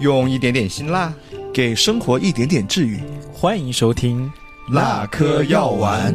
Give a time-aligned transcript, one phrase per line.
[0.00, 1.12] 用一点点辛辣，
[1.52, 2.98] 给生活一点点治愈。
[3.30, 4.32] 欢迎收听
[4.72, 6.14] 辣科药丸。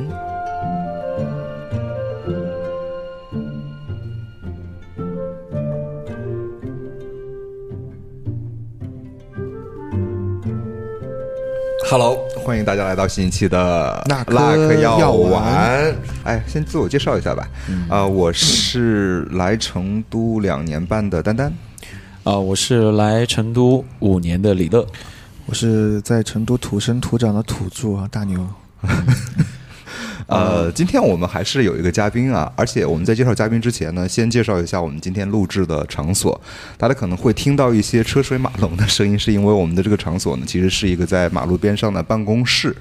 [11.86, 15.96] Hello，欢迎大家来到新一期的那颗辣颗药丸。
[16.26, 17.48] 哎，先自我介绍一下吧。
[17.90, 21.52] 啊、我是来成都两年半的丹丹。
[22.26, 24.86] 啊、我是来成都五年的李乐。
[25.46, 28.46] 我是在成都土生土长的土著啊，大牛。
[30.28, 36.40] 呃，今天我们还是有一个嘉宾啊，而且我们在介绍嘉宾之前呢，先介绍一下我们今天录制的场所。
[36.78, 42.76] 大家可能会听到一些车水马龙的声音，是因为我们的这个场所呢，其实是一个在马路边上的办公室。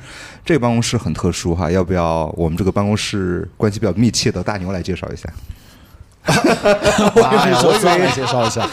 [0.45, 5.29] 这个办公室很特殊哈，要不要我们这个办公室关系比较密切的大牛来介绍一下？
[6.25, 8.69] 我以说算了，介绍一下。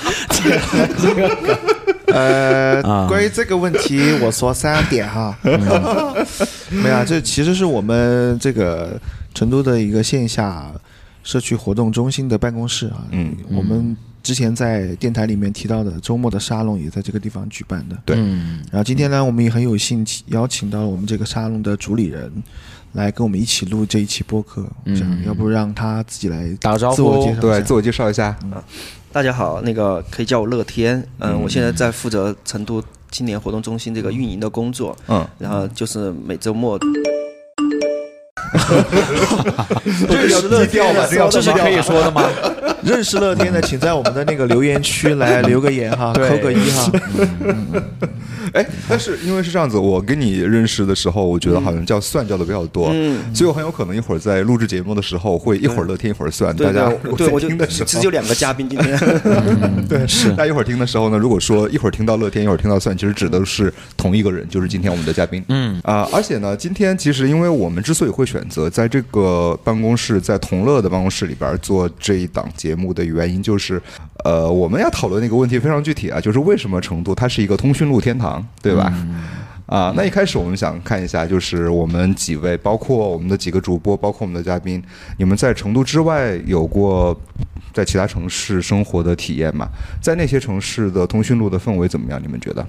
[2.14, 5.38] 呃，啊关于这个问题，我说三点哈。
[6.70, 9.00] 没有啊，这其实是我们这个
[9.34, 10.72] 成都的一个线下
[11.24, 13.04] 社区活动中心的办公室啊。
[13.12, 17.98] 嗯，我们之前在电台里面提到的周末的沙龙也在这个地方举办的。
[18.06, 22.32] 对嗯，然后今天呢，我们也很有幸请邀请到了我们这个沙龙的主理人，
[22.94, 24.66] 来跟我们一起录这一期播客。
[24.86, 27.42] 嗯这样，要不让他自己来打个招呼自我介绍。
[27.42, 28.38] 对，自我介绍一下。
[28.44, 28.52] 嗯
[29.12, 32.80] 大家好，那个可以叫我乐天，嗯，我现在在负责成都
[33.10, 36.78] 青年活动中心这个运营的工作，嗯，然后就是每周末，
[40.08, 42.22] 这个要低调吧，这个这是可以说的吗？
[42.84, 46.92] 认识乐天的，请在我们的那个留言区来留个言哈，扣个一哈。
[48.52, 58.98] 哎，但是因为是这样子，我跟你认识的时候，我觉得好像叫算叫的比较多，嗯所以我很有可能一会儿在录制节目的时候会一会儿乐天一会儿算，大家对，对我听的时候只有两个嘉宾今天，
[59.88, 60.32] 对，是。
[60.32, 65.44] 大家一会儿听的时候呢，如果说一会儿听到乐天，一会儿听到算，其实指的是同一个人，就是今天我们的嘉宾。
[65.50, 73.82] 嗯啊、而且呢，今天其实因为我们之所以会选择在这个办公室，在同乐的办公室里边做这一档节目的原因，就是，
[74.24, 78.94] 呃，我们要讨论那个问题非常具体啊，就是为什么成都它是一个通讯录天堂，对吧？
[79.66, 84.82] 啊，那一开始我们想看一下，就是我们几位，包括我们的几个主播，包括我们的嘉宾，
[85.18, 87.16] 你们在成都之外有过
[87.72, 89.68] 在其他城市生活的体验吗？
[90.02, 92.20] 在那些城市的通讯录的氛围怎么样？
[92.20, 92.66] 你们觉得？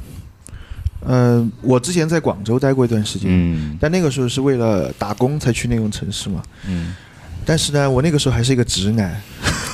[1.06, 6.42] 嗯，我之前在广州待过一段时间，嗯但那个时候是为了打工才去那种城市嘛。
[6.68, 6.94] 嗯
[7.46, 9.18] 但是呢，我那个时候还是一个直男，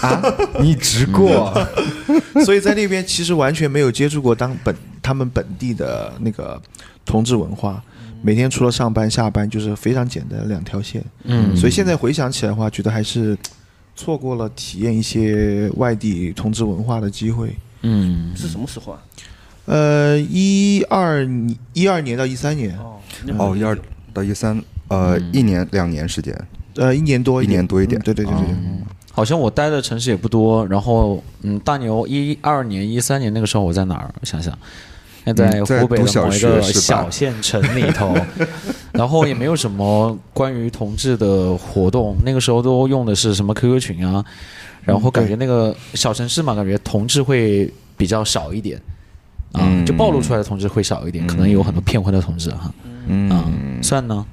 [0.07, 0.23] 啊，
[0.61, 1.53] 你直过？
[2.45, 6.61] 所以在那边其实完全没有接触过当本他们本地的那个
[7.05, 7.83] 同志文化。
[8.23, 11.05] 每天除了上班下班，就是非常简单的两条线。
[11.25, 13.37] 嗯所以现在回想起来的话，觉得还是
[13.95, 17.55] 错过了体验一些外地同志文化的机会。
[17.83, 19.03] 嗯是什么时候啊？
[19.67, 21.29] 呃，一二
[21.73, 22.97] 一二年到一三年，哦，
[23.39, 23.79] 哦，一二
[24.13, 26.35] 到一三，呃，一年两年时间。
[26.77, 28.55] 呃，一年多一年多一点嗯对对对对对。
[29.17, 30.67] 好像我待的城市也不多。
[30.67, 34.15] 然后，嗯，大牛一二年、一三年那个时候我在哪儿？
[34.21, 34.53] 我想想，
[35.35, 38.15] 在湖北的某一个小县城里头，
[38.93, 42.15] 然后也没有什么关于同志的活动。
[42.27, 44.23] 那个时候都用的是什么 QQ 群啊，
[44.85, 48.77] 然后感觉那个小城市嘛，感觉同志会比较少一点。
[49.53, 52.71] 啊，嗯就暴露出来的同志会少一点，可能有很多骗婚的同志哈。
[53.07, 54.27] 嗯嗯，算呢。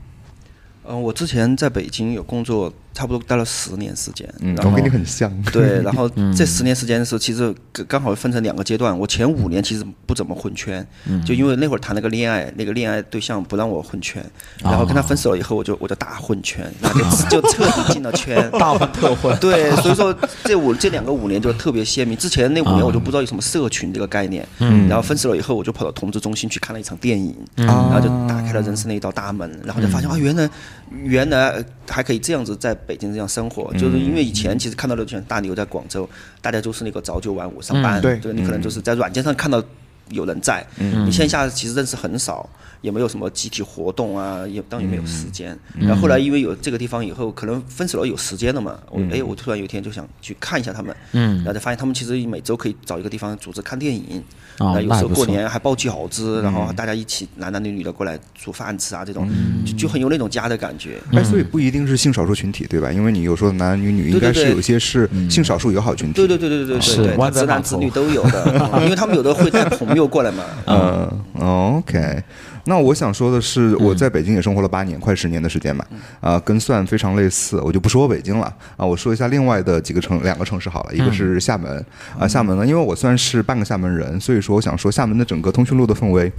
[0.85, 5.31] 嗯，我之前在北京有工作，差不多待了十年时间，嗯，然后我跟你很像。
[5.51, 8.97] 对， 然后这十年时间的时候，其实刚刚好分成两个阶段。
[8.97, 10.85] 我前五年其实不怎么混圈，
[11.25, 14.23] 就因为那会儿谈了个恋爱，那个恋爱对象不让我混圈，
[14.61, 16.99] 然后跟他分手了以后，我就我就大混圈，然后
[17.29, 19.35] 就 就彻底进了圈，大混特混。
[19.39, 22.17] 对，所以说这五这两个五年就特别鲜明。
[22.17, 30.47] 之前那五年我就不知道有什么社群这个概念，嗯然后分手了以后，我就跑到同志中心去看了一场电影，嗯然后就打开了人生的一道大门，然后就发现啊，原来
[30.91, 36.07] 原来还可以这样子在北京这样生活，就是因为以前其实看到的全大牛在广州，
[36.41, 39.63] 大家就是那个早九晚五上班，嗯对，你可能就是在软件上看到
[40.09, 40.65] 有人在，
[41.05, 42.49] 你线下其实认识很少。
[42.83, 45.57] 也没有什么集体活动啊，也当然也没有时间。
[45.79, 54.21] 然后后来因为有这个地方以后，可能分手了有时间了嘛，我哎，我突然有一天就想去看一下他们，嗯然后就发现他们其实每周可以找一个地方组织看电影，
[54.57, 59.29] 哦那有时候过年还包饺子，然后大家一起男男女女的过来煮饭吃啊，这种
[59.65, 60.97] 就就很有那种家的感觉。
[61.13, 62.91] 哎，所以不一定是性少数群体，对吧？
[62.91, 66.15] 因为你有时候男男女女，应该是有些是性少数友好群体。
[66.15, 70.43] 对对对对对对是对对，湾仔码头直男直女都有的，嗯因为他们有的会带朋 没有过来嘛。
[70.67, 72.23] 嗯，OK。
[72.65, 75.83] 那我想说的是，我在北京也生活了八年，快十年的时间嘛，
[76.21, 77.59] 啊，跟算非常类似。
[77.59, 78.45] 我就不说北京了
[78.77, 81.85] 啊，我说一下另外的几个城，两个城市好了，一个是厦门
[82.17, 86.31] 啊，厦门呢，因为我算是半个厦门人，所以说我想说厦门的整个通讯录的氛围，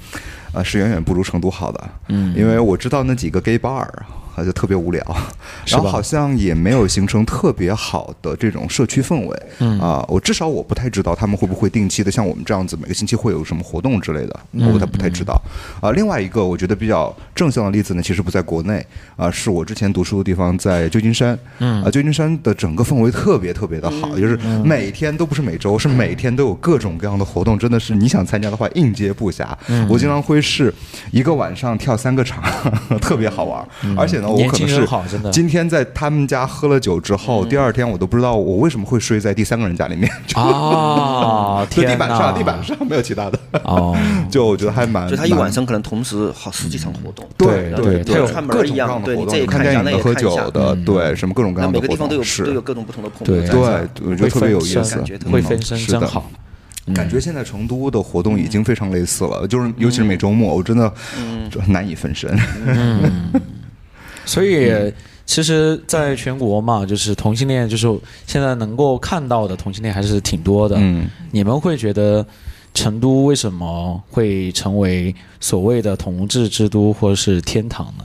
[0.54, 1.90] 啊，是远远不如成都好的。
[2.08, 4.06] 嗯，因为我知道那几个 gay bar 啊，
[4.42, 5.00] 就特别无聊，
[5.66, 9.42] 然后好像也没有形成特别好的这种社区氛围。
[9.58, 15.40] 嗯啊，我至少我不太知道他们会不会定期的像我们这样子，每个星期会有什么活动之类的，我不太不太知道。
[15.80, 18.84] 啊，另外一个我觉得比较正向的例子呢，其实不在国内
[19.16, 21.38] 啊，是我之前读书的地方，在旧金山。
[21.58, 29.46] 嗯啊，旧金山的整个氛围特别特别的好，就是每天都不是每周，是每天都有各种各样的活动，真的是你想参加的话应接不暇。
[29.88, 30.72] 我经常会是
[31.10, 32.42] 一个晚上跳三个场，
[33.00, 33.66] 特别好玩，
[33.96, 34.32] 而且呢。
[34.32, 34.86] 我可能是
[35.30, 43.38] 今天在他们家喝了酒之后，第二天我都不知道我为什么会睡在第三个人家里面 啊， 就地板上，地板上没有其他的。
[43.64, 43.96] 哦，
[44.30, 56.30] 就我觉得还蛮，就他一晚上可能同时好十几场活动，对对他，有各种各样的活动，看电影的、喝酒的，对什么各种各样的，每个地方都有都有各种不同的朋友，对，我觉得特别有意思，会分身真好。
[56.94, 60.92] 感觉现在成都的活动已经非常类似了，就是尤其是每周末，我真的
[61.68, 62.30] 难以分身。
[64.24, 64.92] 所以，
[65.26, 67.86] 其实，在全国嘛，就是同性恋，就是
[68.26, 70.76] 现在能够看到的同性恋还是挺多的。
[70.78, 72.24] 嗯，你们会觉得
[72.74, 78.04] 成都为什么会成为所谓的同志之都或者是天堂呢？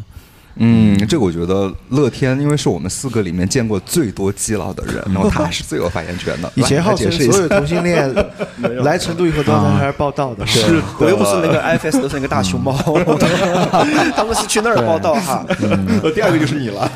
[0.61, 6.51] 嗯，这个我觉得乐天，因为是我们四个里面见过最多基佬的人，然后他是最有发言权的。
[6.55, 8.13] 以前号称所有同性恋
[8.83, 12.73] 来成都以后都要在那儿报道的，是，我又不是那个 IFS 都是那个大熊猫，
[14.15, 15.45] 他们是去那儿报道哈。
[16.13, 16.91] 第二个就是你了，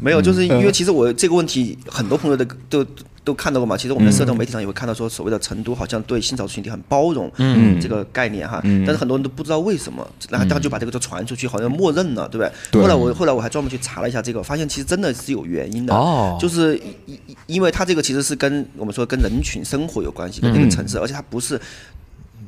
[0.00, 2.84] 没有，就是因为其实我这个问题，很多朋友的都。
[3.24, 3.74] 都看到过嘛？
[3.74, 8.60] 其实我们在社交媒体上也会看到说，所谓的成都好像对新少数群体很包容，嗯，这个概念哈。
[8.62, 12.82] 但是很多人都不知道为什么，然后他就把这个就传出去，好像默认了，对不对？
[12.82, 15.94] 后来我后来我还专门去查了一下这个，发现其实真的是有原因的。
[15.94, 16.36] 哦。
[16.38, 21.58] 就是因因为它这个其实是跟我们说跟人群生活有关系，跟那个城市，而且它不是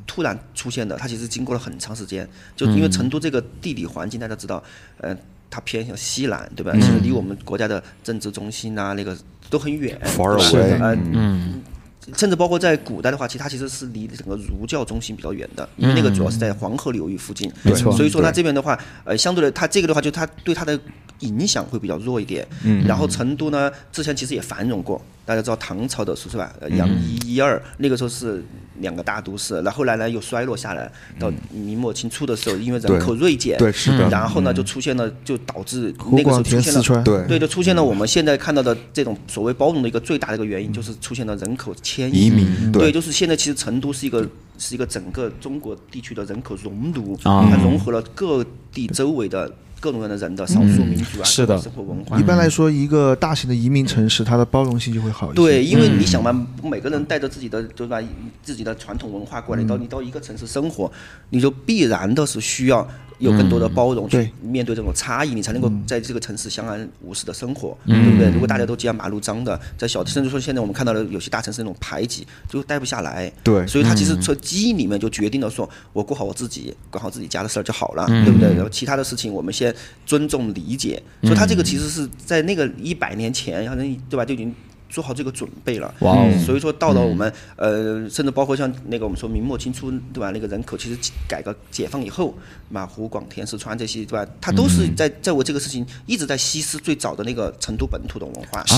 [0.05, 2.29] 突然出现的，它其实经过了很长时间。
[2.55, 4.63] 就因为成都这个地理环境，大家知道，
[4.99, 5.17] 呃，
[5.49, 6.71] 它偏向西南，对吧？
[6.75, 9.17] 其实离我们国家的政治中心啊，那个。
[9.49, 9.99] 都很远，
[10.39, 11.61] 是的，嗯，
[12.15, 17.91] 甚至包括在古代的话，其实它其实是离整个儒教中心比较远的，因为那个主要是在黄河流域附近，没错。
[17.95, 20.79] 所以说它这边的话，呃，相对的，它这个的话，就它对它的
[21.19, 22.47] 影响会比较弱一点。
[22.63, 22.85] 嗯。
[22.85, 26.53] 然后成都呢，之前其实也繁荣过，大家知道唐朝的时候是吧？
[26.71, 28.43] 杨一、一二，那个时候是。
[28.79, 30.87] 两个大都市，然后后来呢又衰落下来，
[31.17, 44.23] 到明末清初的时候，因为人口锐减，对是的，然后呢就出现了，就导致那个时候出现了，对对，就出现了我们现在看到的这种所谓包容的一个最大的一个原因，就是出现了人口迁移，移民，对，就是现在其实成都是一个
[44.59, 49.51] 是一个整个中国地区的人口熔炉，它融合了各地周围的。
[49.79, 52.19] 各种各样的人的少数民族啊，是的，生活文化。
[52.19, 55.35] 一般来说，一个大型的移民城市，它的包容性就会好一些。
[55.35, 58.01] 对，因为你想嘛，每个人带着自己的对吧，
[58.43, 60.91] 自己的传统文化过来，到你到一个城市生活，
[61.29, 62.87] 你就必然的是需要。
[63.19, 68.29] 有更多的包容去面对这种差异，你才能够在这个城市相安无事的生活，对不对？
[68.31, 73.31] 如果大家都这样马路脏的，在小甚至说现在我们看到的有些大城市那种排挤，就待不下来。
[73.43, 78.53] 对，所以他其实从基因里面就决定了，说我过好我自己，管好自己家的事儿就好了，对不对？
[78.53, 79.73] 然后其他的事情我们先
[80.05, 81.01] 尊重理解。
[81.23, 84.23] 所以他这个其实是在那个一百年前，好像对吧？
[84.23, 84.53] 就已经。
[84.89, 85.93] 做好这个准备了，
[86.45, 90.31] 所以说到了我们呃，甚至包括像那个我们说明末清初对吧？
[90.31, 92.33] 那个人口其实改革解放以后，
[92.69, 94.31] 马湖广田四川这些对吧？
[94.39, 98.75] 它都是在在我这个事情一直在稀释最早的那个成都本土的文化，是，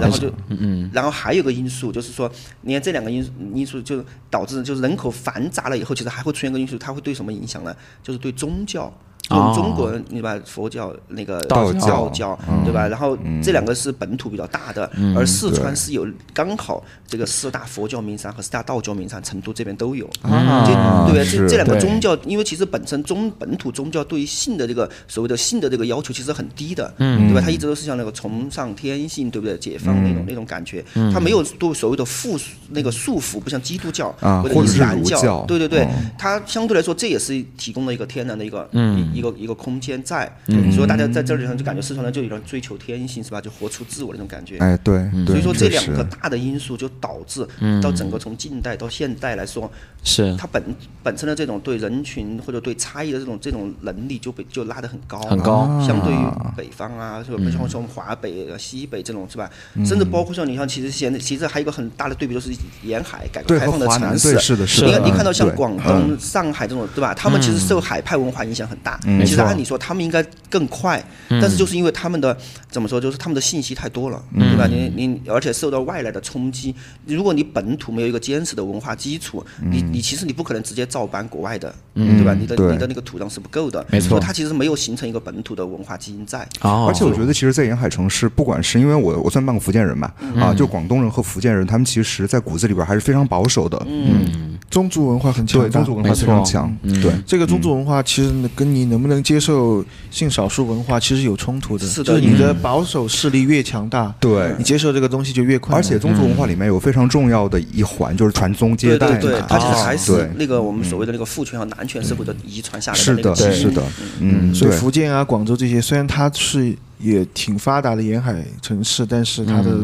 [0.00, 2.30] 然后就嗯，然后还有个因素就是说，
[2.62, 7.74] 你看这两个因因素就导致就是人口繁杂了以后，其实还会出现个因素，它会对什么影响呢？
[8.02, 8.92] 就是对宗教。
[9.30, 12.86] 我们中国人，你把佛教那个道教，对吧？
[12.86, 20.08] 然后这两个是本土比较大的，而四川是有刚好这个四大佛教名山和四大道教名山，成都这边都有。
[20.22, 20.64] 啊，
[21.10, 27.40] 对这这两个宗教，因为其实本身中本土宗教对于性的这个所谓的性的这个要求其实很低的，对吧？
[27.40, 29.58] 它一直都是像那个崇尚天性，对不对？
[29.58, 32.38] 解放那种那种感觉，它没有对所谓的束
[32.70, 38.68] 那个束缚，不像基督教或者伊斯兰教，对对对，它相对来说这也是提供了一个天然的一个。
[39.16, 43.40] 一个一个空间在，嗯所以大家在这里上就感觉四川人就有点追求天性是吧？
[43.40, 44.58] 就活出自我那种感觉。
[44.58, 47.46] 哎，对，对所以说这两个大的因素就导致
[47.82, 49.70] 到整个从近代到现代来说，
[50.04, 50.62] 是它本
[51.02, 56.18] 本身的这种对人群或者对差异的这种这种能力就被就拉得很高，很高相对于
[56.56, 57.38] 北方啊，是吧？
[57.50, 59.50] 像说我们华北、西北这种是吧？
[59.84, 62.50] 甚至包括像你像，其实现在其实还有一个很大的对比，就是
[62.82, 67.14] 沿海改革开放的城市，是的是的你看你嗯看到像广东、上海这种对吧？
[67.14, 68.98] 他们其实受海派文化影响很大。
[69.06, 72.36] 嗯其实按理说他们应该更快，但是就是因为他们的
[72.68, 74.66] 怎么说，就是他们的信息太多了，对吧？
[74.66, 76.74] 你你而且受到外来的冲击，
[77.06, 82.34] 如果你本土没有一个坚实的文化基础，你你其实你不可能直接照搬国外的，对吧？
[82.34, 84.08] 你的你的那个土壤是不够的，没错。
[84.10, 86.46] 所以它其实没有形成一个本土的文化基因在。
[86.60, 90.34] 哦，而且我觉得，其实，在沿海城市，不管是因为我我算半个福建人嘛，嗯。
[90.40, 95.84] 啊，就广东人和福建人，他们其实，在骨子里边还是非常保守的，嗯，宗族文化很强对，宗。
[95.84, 104.54] 族文化非常强，对，这个宗族文化其实跟你能不能接受性少数文化其实有冲突的，是的就是你的保守势力越强大，对。
[104.58, 105.78] 你接受这个东西就越困难。
[105.78, 113.52] 而且宗族文化里面有非常重要的一环，就是传宗接代对，对对，它其实还是那个我们所谓的那个父权和男权社会的遗传下来是的，那个基因。
[113.52, 113.82] 是的，
[114.20, 119.78] 嗯，所以福建啊、广州这些，虽然它是也挺发达的沿海城市，但是它的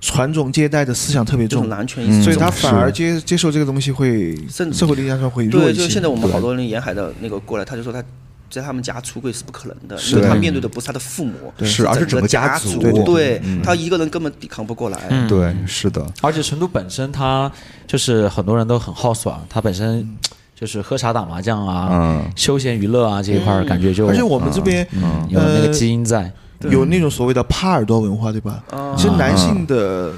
[0.00, 2.22] 传宗接代的思想特别重，男权意识嗯。
[2.22, 5.82] 所以他反而接接受这个东西会甚至社会力量上会弱对，一些。
[5.82, 8.02] 就现在我们好多人沿海的那个过来，他就说他
[8.50, 12.78] 在他们家出柜是不可能的，因为他面对的不是他的父母，是而是整整个家家族。
[12.78, 15.26] 对对对嗯他一个人根本抵抗不过来。
[15.26, 17.50] 对，是的，而且成都本身他
[17.86, 20.06] 就是很多人都很好爽，他本身
[20.54, 22.32] 就是喝茶打麻将啊，嗯。
[22.36, 26.30] 休闲娱乐啊这一块感觉就而且我们这边嗯有那个基因在。
[26.60, 28.62] 有那种所谓的耙耳朵文化，对吧？
[28.70, 28.94] 啊。
[28.96, 30.12] 其实男性的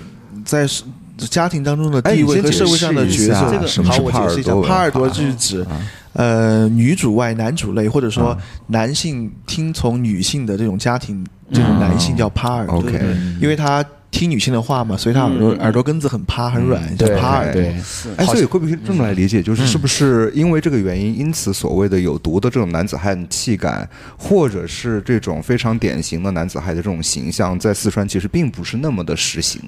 [0.45, 0.66] 在
[1.31, 5.66] 家庭当中的地位和社会上的角色，好，什么是我解释一下，耙耳朵耙耳朵就是指
[6.16, 8.38] 呃女主外男主内，或者说啊。
[8.68, 12.99] 男性听从女性的这种家庭，这种男性叫趴耳朵，OK。
[13.40, 17.62] 因为他听女性的话嘛，所以他耳朵耳朵根子很趴很软，叫对耙耳朵。
[17.62, 17.76] 对，
[18.16, 19.40] 哎，所以会不会这么来理解？
[19.40, 29.61] 就是是不是因为这个原因，因此所谓的有毒的这种男子汉气概，或者是这种非常典型的男子汉的这种形象，在四川其实并不是那么的实行。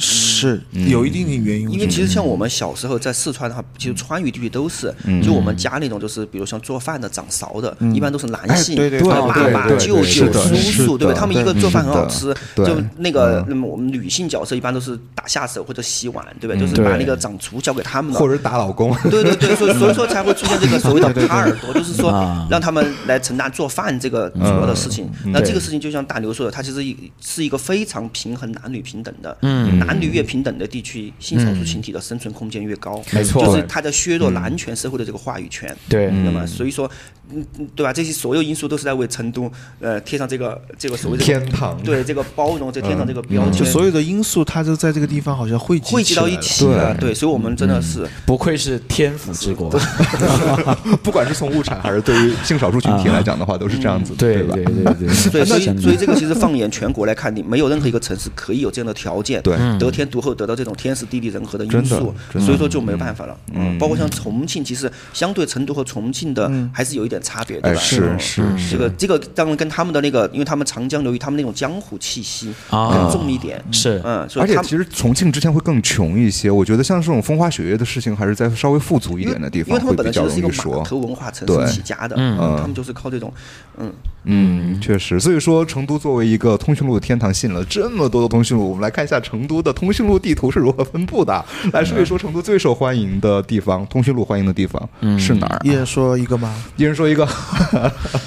[0.00, 4.92] 是有一定的原因，因为其实像我们小时候在四川的话，其实川渝地区都是，
[5.22, 11.12] 就我们家那种就是，比如像做饭的、掌勺的，一般都是男性，哎对对对爸爸、舅舅、叔叔，对不对？
[11.12, 11.20] 吧？
[11.20, 16.58] 他们一个做饭很好吃，对就那个嗯，那么我们女性角色一般都是打下手或者洗碗，对吧？
[16.58, 18.26] 就是把那个掌厨交给他们或。
[18.26, 22.46] 者打老公， 对对对，所以所以说才会出现这个所谓的 耙耳朵，就是说啊。
[22.48, 25.08] 让他们来承担做饭这个主要的事情。
[25.26, 33.44] 那这个事情就像大刘说的，它其实一是一个非常平衡男女平等的，嗯，男女越平等的地区，性少数群体的生存空间越高，没错。
[33.44, 35.76] 就是它在削弱男权社会的这个话语权。
[35.88, 36.08] 对。
[36.24, 36.88] 那么所以说，
[37.34, 37.92] 嗯，嗯对吧？
[37.92, 46.94] 这些所有因素都是在为成都呃贴上这个这个所谓的天堂对这个包容这天堂这个标签，就所有的因素，它就在这个地方好像汇集汇集到一起了。
[46.94, 49.70] 对，所以我们真的是不愧是天府之国。
[51.02, 54.54] 不管是从物产还是对于性少数群体来讲的话，都是这样子的，吧？
[54.54, 54.94] 对对对
[55.30, 63.36] 对，所以所以这个其实放眼全国来看，你没有任何一个城市可以有这样的条件，对得天独厚，得到这种天时地利人和的因素，所以说就没办法了。
[63.54, 67.80] 嗯，包括像重庆，其实相对成都和重庆的还是有一点差别，对哎，吧？
[67.80, 73.62] 是嗯是是，这个这个当然跟他们的那个，因为他们长江流域，他们那种江湖气息啊更重一点。
[73.72, 80.62] 是嗯，所而且以他其实重庆之前会更穷一些，我觉得像这种风花雪月的事情，还是在稍微富足一点的地方因为他方会比较们本来其实容易说。
[80.62, 83.32] 是一个码头文化城对市起家的，嗯嗯他们就是靠这种，
[83.78, 83.92] 嗯，
[84.24, 88.68] 嗯，确实，所以说成都作为一个通讯录的天堂，吸引了这么多的通讯录。
[88.68, 91.44] 我们来看一下成都的通讯录地图是如何分布的。
[91.72, 95.60] 来说一说成都最受欢迎的地方，通讯录欢迎的地方是哪儿啊？
[95.64, 96.54] 一人说一个吗？
[96.76, 97.26] 一人说一个，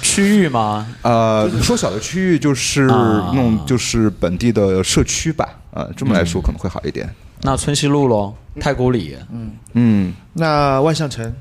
[0.02, 0.86] 区域吗？
[1.02, 7.08] 呃， 说小的区域就是啊那种就是本地的社区吧，呃，这么来说可能会好一点。
[7.42, 11.32] 那春熙路喽，太古里，嗯嗯那万象城、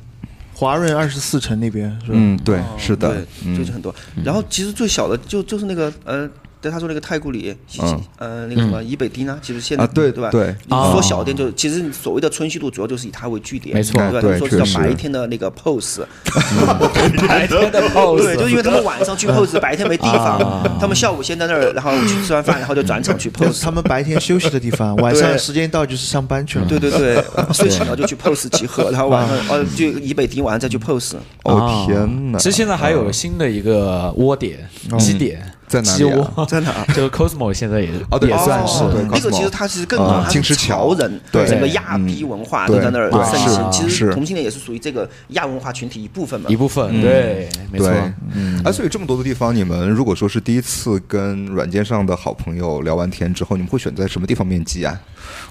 [0.54, 2.14] 华润二十四城那边是吧？
[2.18, 3.26] 嗯，对，是的
[3.58, 3.94] 就是很多。
[4.24, 6.30] 然后其实最小的就就是那个呃，
[6.64, 10.30] 对他说那个太古里，西西呃那个什么以北町呢，其实现在啊对对吧？
[10.32, 14.12] 对你说小店就其实所谓的春熙路主要就是以它为据点，没错对吧？
[14.14, 16.04] 他对们说是叫白天的那个 pose，
[17.28, 20.40] 白天的 pose，对，就因为他们晚上去 pose，白天没地方，
[20.80, 23.62] 他们下午先在那儿，然后去吃完饭，然后就转场去 pose。
[23.62, 26.66] 他们白天休息的地方，晚上时间到就是上班去了。
[26.68, 31.16] 对对对，睡醒了就去 pose 集合， 然后晚上哦就以北町，晚上再去 pose。
[31.44, 32.38] 哦啊天哪！
[32.40, 34.58] 其实现在还有新的一个窝点、
[34.98, 36.46] 基点，在哪鸡里啊？
[36.48, 36.86] 在哪？
[36.94, 43.72] 这个 Cosmo 现在也哦对也算是哦对那个其实它其实更啊它是金石桥潮人，对整个亚逼文化对都在那儿对盛行。
[43.72, 46.56] 是其实是同性恋也是属于这个亚文化群体一部分嘛一。
[46.56, 47.90] 部分，对，没错。
[47.90, 54.98] 对，嗯，啊，所以这么多的地方，你们如果说是第一次跟软件上的好朋友聊完天之后，你们会选择在什么地方面基啊？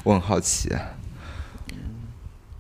[0.04, 0.70] 我很好奇。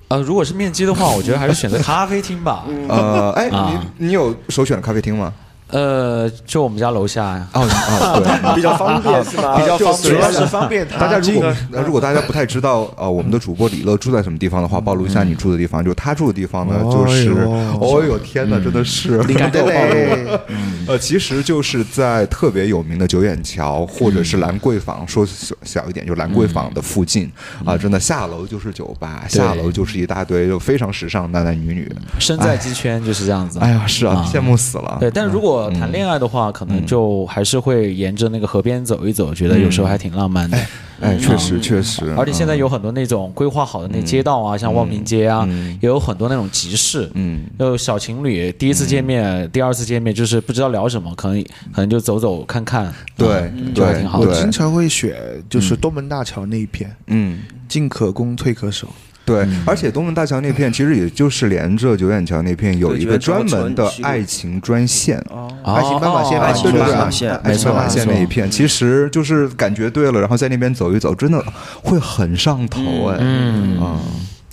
[0.08, 2.66] 呃，如果是面基的话，我觉得还是选择咖啡厅吧。
[2.88, 5.32] 呃，哎，啊你你有首选的咖啡厅吗？
[5.72, 7.48] 呃，就我们家楼下呀。
[7.54, 8.32] 哦哦，对。
[8.54, 9.56] 比较方便是吗？
[9.58, 11.54] 比较方主便，要是方便他大家如果
[11.86, 20.40] 如果大家不太知道呃我们的主播李乐住在什么地方的话，暴露一下你住的地方，就是他住的地方呢，就是哦哦呦天哪，真的是领的嘞，
[20.86, 27.30] 呃，其实就是在特别有名的九眼桥或者是兰桂坊，说小小一点就兰桂坊的附近
[27.64, 31.90] 啊，真的下楼就是酒吧，下楼就是一大堆就非常时尚男男女女。
[32.18, 33.58] 身在鸡圈就是这样子。
[33.60, 34.98] 哎呀，是啊，羡慕死了。
[35.00, 40.58] 对，但是如果谈恋爱的话，可能就还是会沿着那个河边走一走，觉得有时候还挺浪漫的。
[41.00, 45.44] 哎，确实确实，而且现在有很多那种规划好的那街道啊，像望平街啊，
[45.80, 47.10] 也有很多那种集市。
[47.14, 51.42] 嗯，就小情侣第一次见面、第二次见面，就是不知道聊什么，可能
[51.72, 54.30] 可能就走走看看，对啊就还对挺好的。
[54.30, 55.16] 我经常会选
[55.50, 57.40] 就是东门大桥那一片，嗯。
[57.68, 58.86] 进可攻退可守。
[59.24, 65.48] 对，而且东门大桥那片其实也就是连着九眼桥那片有一个专门的爱情专线，哦。
[65.64, 71.42] 爱情斑马线爱情对对对，斑马线爱情斑马线那一片，其实就是感觉对了，然后在那边走一走，真的
[71.82, 73.80] 会很上头哎，嗯。
[73.80, 74.00] 啊，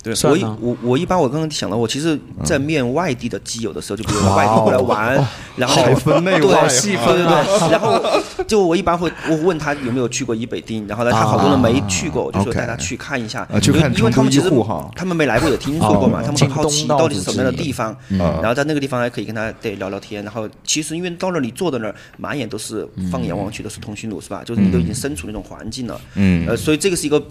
[0.02, 5.26] 对，我一我我一般我刚刚想到，我其实，在面外地的基友的时候，就比如说外地过来玩，
[5.56, 8.00] 然后还分内对外细 对对对，然后
[8.46, 14.50] 就我一般会我问他有没有去过伊北町，然后呢，他好多人没去过，我就说带他去看一下，啊去因为看因为他们其实
[14.96, 18.18] 他们没来过也听说过嘛哦，他们很好奇到底是什么样的地方，嗯。
[18.18, 24.42] 然后在那个地方还可以跟他对聊聊天，然后其实因为到那里坐在那儿，满眼都是放眼望去都是通讯录是吧？
[24.46, 26.46] 就是你都已经身处那种环境了，嗯。
[26.48, 27.22] 呃，所以这个是一个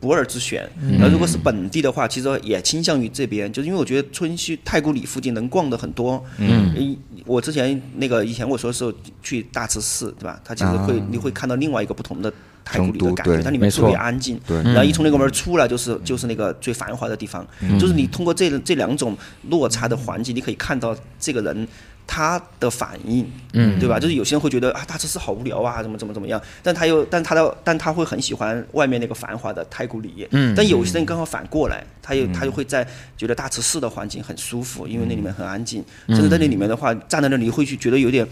[0.00, 0.68] 不二之选。
[0.92, 6.22] 然后如果是本地的话，其实也倾向于这边，就是因为我觉得春熙太古里附近能逛的很多。
[6.38, 10.40] 嗯，我之前那个以前我说是去大慈寺，对吧？
[10.44, 12.32] 它其实会、你会看到另外一个不同的。
[12.68, 17.46] 太古里的感觉，它里面特别安静，对然后一从那个门出来就是就是那个最繁华的地方，
[17.78, 19.16] 就是你通过这这两种
[19.50, 21.68] 落差的环境，你可以看到这个人
[22.06, 23.98] 他的反应，嗯，对吧？
[23.98, 32.86] 就是有些人会觉得啊，大慈寺好无聊啊，怎么怎么怎么样，但他又但他的但他会很喜欢外面那个繁华的太古里，嗯，但有些人刚好反过来，他又他又会在
[33.16, 38.26] 觉得大慈寺的环境很舒服，因为那里面很安静，甚至在那里面的话，站在那里会去觉得有点。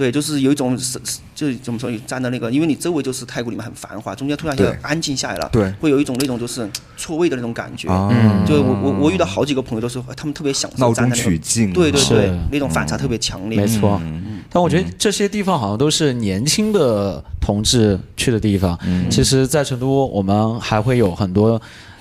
[0.00, 6.66] 对，就是有一种是，是就是怎么说，站在那个，因为你周围就是太古里面很繁华，中间突然一下安静下来了，对会有一种那种就是
[6.96, 7.86] 错位的那种感觉。
[7.90, 13.60] 嗯就我我我遇到好几个朋友都是，他们特别享受闹中站在那取静，对对对，那种反差特别强烈。
[13.60, 14.00] 没错，
[14.48, 18.78] 但我觉得这些地方好像都是年轻的同志去的地方。
[19.10, 21.60] 其实，在成都我们还会有很多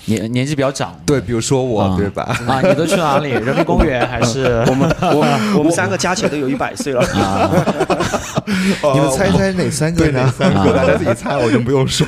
[0.09, 2.23] 年年纪比较长的对，比如说我，啊对吧？
[2.47, 3.29] 啊，你都去哪里？
[3.39, 4.63] 人民公园还是？
[4.67, 7.01] 我们我 我们三个加起来都有一百岁了。
[8.93, 10.11] 你们猜一猜哪三个对？
[10.31, 10.73] 三个？
[10.73, 12.05] 大家自己猜，我就不用说。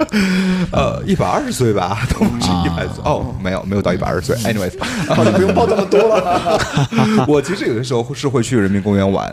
[0.72, 3.02] 呃，一百二十岁吧，都不止一百岁。
[3.04, 4.36] 哦，没有，没有到一百二十岁。
[4.36, 4.78] Anyways，
[5.10, 6.58] 啊，你不用报这么多了。
[7.28, 9.28] 我其实有的时候是会去人民公园玩，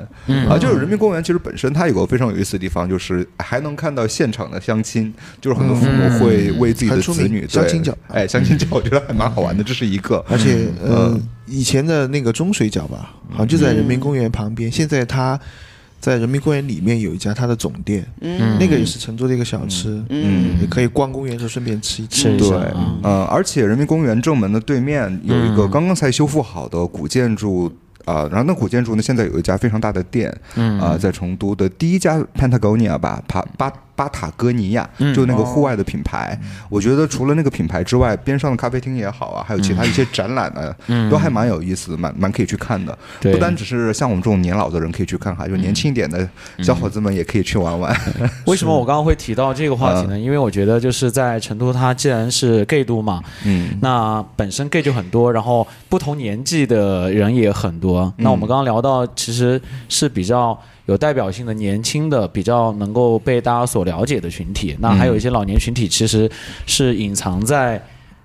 [0.50, 10.24] 啊，就是人民公园其实本身它有个非常有意思的地方，就是还能看到现场的相亲，就是很多父母会为自己的子女对相亲角哎，相亲角，我觉得还蛮好玩的，这是一个。
[10.30, 14.72] 而且，嗯，以前的那个中水角吧，好像就在人民公园旁边。
[14.72, 15.39] 现在它
[16.00, 18.58] 在人民公园里面有一家它的总店，嗯。
[18.60, 20.60] 那个也是成都的一个小吃，嗯。
[20.62, 22.30] 也可以逛公园的时候顺便吃一吃。
[22.30, 25.72] 对吃一下，啊呃，而且人民公园正门的对面有一个嗯。
[25.72, 27.72] 刚刚才修复好的古建筑。
[28.06, 30.80] 啊、然后那古建筑呢，现在有一家非常大的店，嗯。
[30.80, 36.40] 啊、在成都的第一家 Patagonia 吧，帕巴巴塔哥尼亚，嗯就那个户外的品牌。
[36.70, 42.98] 我觉得除了那个品牌之外，边上的咖啡厅也好啊，还有其他一些展览呢，都还蛮有意思的，蛮蛮可以去看的。
[43.20, 46.26] 不单只是像我们这种年老的人可以去看哈，就年轻一点的
[46.60, 47.94] 小伙子们也可以去玩玩。
[48.48, 50.18] 为什么我刚刚会提到这个话题呢？
[50.18, 58.14] 因为我觉得就是在成都，它既然是 gay 都嘛，嗯，那本身 gay 就很多，然后不同年纪的人也很多。
[58.16, 60.58] 那我们刚刚聊到，其实是比较
[60.89, 64.75] 有代表性的年轻的，比较能够被大家所了解的群体。
[64.80, 66.30] 那还有一些老年群体，其实
[66.65, 67.80] 是隐藏在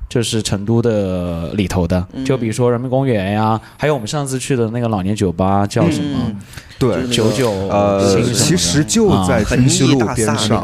[0.09, 6.33] 就是成都的里头的，就比如说人民公园呀，还有我们上次去的那个老年酒吧叫什么？
[6.77, 10.61] 对，九九呃，其实就在春熙路毅大厦那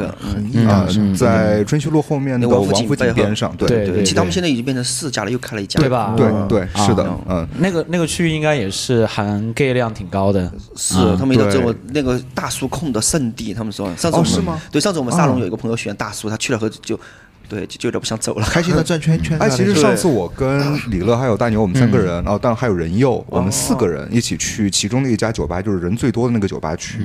[0.53, 5.89] 边上啊，在春熙路后面的那王府王府井边上，对对对其实他们现在已经变成四家了，又开了一家，对？
[5.89, 6.15] 吧？
[6.17, 6.85] 对对，啊。
[6.85, 7.47] 是的，嗯。
[7.59, 11.17] 那个那个区域应该也是含 gay 量挺高的，是啊。
[11.19, 14.61] 他们有这对种那个大叔控的圣地，他们说上次我们哦是吗？
[14.73, 16.99] 对，上次我们沙龙哦有一个朋友选大叔，他去了后就
[17.51, 18.47] 对就就有点不想走了。
[18.47, 19.37] 开心的转圈圈。
[19.41, 27.01] 哎，其实上次我跟李乐还有大牛，我们三个人，哦，当然还有任佑，我们四个人一起去其中的一家酒吧，就是人最多的那个酒吧去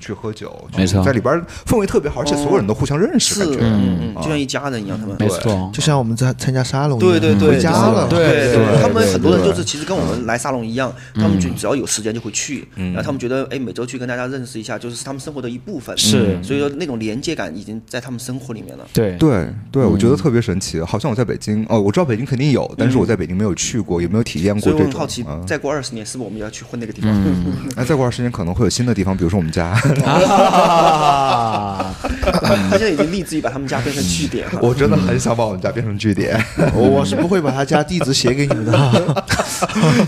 [0.00, 1.04] 去喝酒，没错。
[1.04, 3.58] 在里边氛围特别好，而且所有人都互相认识，是，感觉。
[3.62, 16.42] 嗯嗯，就像一家人一样，他们没错，就像我们在参加沙龙一样，对对对，回家了，对对对他们很多人就是其实跟我们来沙龙一样，他们就只要有时间就会去，然后他们觉得哎每周去跟大家认识一下，就是他们生活的一部分，是。
[16.42, 18.84] 所以说那种连接感已经在他们生活里面了。
[18.92, 19.16] 对。
[19.18, 24.80] 对对，我觉得特别神奇，好像我在北京哦，我知道北京肯定有，但是我在北京没有去过，也没有体验过这种？
[24.80, 27.24] 以我很好奇，嗯再过二十年是不是我们要去混那个地方？
[27.76, 29.68] 那再过二十年可能会有新的地方，比如说我们家。
[30.04, 34.46] 啊，他现在已经立志于把他们家变成据点。
[34.60, 36.42] 我真的很想把我们家变成据点。
[36.74, 39.24] 我 我是不会把他家地址写给你们的。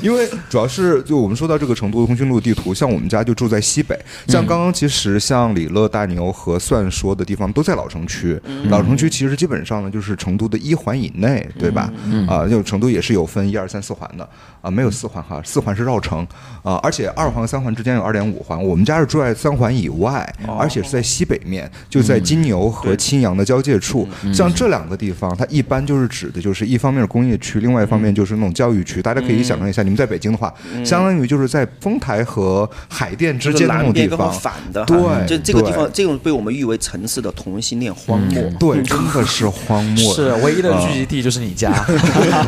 [0.02, 11.92] 因为主要是就我们说到这个成都的通讯录地图，像我们家就住在西北，像刚刚其实像李乐、大牛和算说的地方都在老城区，老城区其实基本上呢就是成都的一环以内，对吧？
[12.28, 14.26] 啊，就成都也是有分一二三四环的
[14.60, 16.26] 啊，没有四环哈，四环是绕城
[16.62, 24.08] 啊，而且二环和三环之间有二点五环，我们家是住在三环以外，而且是在西北面，就在金牛和青羊的交界处。
[24.32, 29.02] 像这两个地方，它一般就是指的就是一方面是工业区，另外一方面就是那种教育区。
[29.02, 30.52] 大家可以想象一下，你们在北京的话，
[30.84, 34.32] 相当于就是在丰台和海淀之间的那种地方。
[34.32, 38.42] 反的，对就这个地方，这种被我们誉为城市的同性恋荒漠。
[38.58, 40.14] 对，真的是荒漠。
[40.14, 41.72] 是唯一的聚集地就是你家，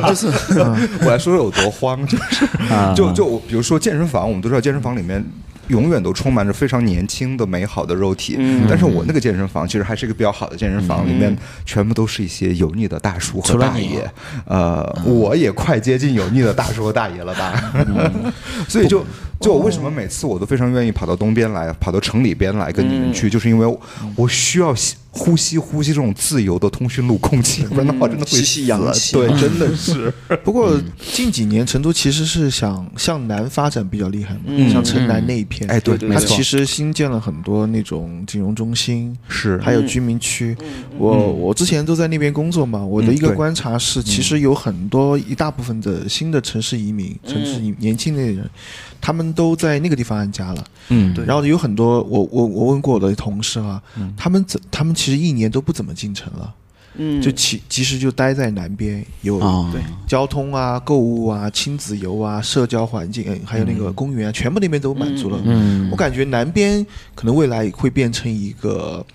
[0.09, 0.27] 就是
[1.01, 2.92] 我来说说有多荒，就是啊。
[2.94, 5.25] 就就比如说健身房，我们都知道健身房里面。
[5.68, 8.64] 永远都充满着非常年轻的、美好的肉体，嗯。
[8.66, 14.03] 但是我那个健身房其实还是一个比较好的健身房，里面全部都是一些油腻的大叔和大爷，
[14.47, 17.53] 呃，我也快接近油腻的大叔和大爷了吧？
[18.66, 19.05] 所以就
[19.42, 23.79] 就我为什么每次我都非常愿意跑到东边来，跑到城里边来跟你们去，就是因为我
[24.16, 29.14] 我需要吸呼吸呼吸这种自由的通讯录空气，不然的话真的会吸吸氧气。
[29.14, 30.12] 对，真的是。
[30.44, 30.79] 不过
[31.12, 36.27] 近几年成都其实是想向南发展比较厉害嘛，嗯像城南那一片，哎，对，它没错。
[36.27, 39.59] 其实新建了很多那种金融中心，是。
[39.59, 40.57] 还有居民区。
[40.97, 48.49] 我我之前都在那边工作嘛，我的一个观察是，其实有很多一大部分的新的城市移民、城市移年轻的人，
[49.01, 50.64] 他们都在那个地方安家了。
[50.90, 53.83] 嗯，对然后有很多，我我我问过我的同事啊，
[54.16, 56.55] 他们怎他们其实一年都不怎么进城了，
[56.97, 59.81] 嗯，就其其实就待在南边，有啊，对。
[60.09, 65.41] 交通啊、购物啊、亲子游啊、社交环境，呃还有那个公园啊，全部那边都满足了。
[65.45, 65.89] 嗯。
[65.93, 66.85] 我感觉南边
[67.15, 69.07] 可能未来会变成一个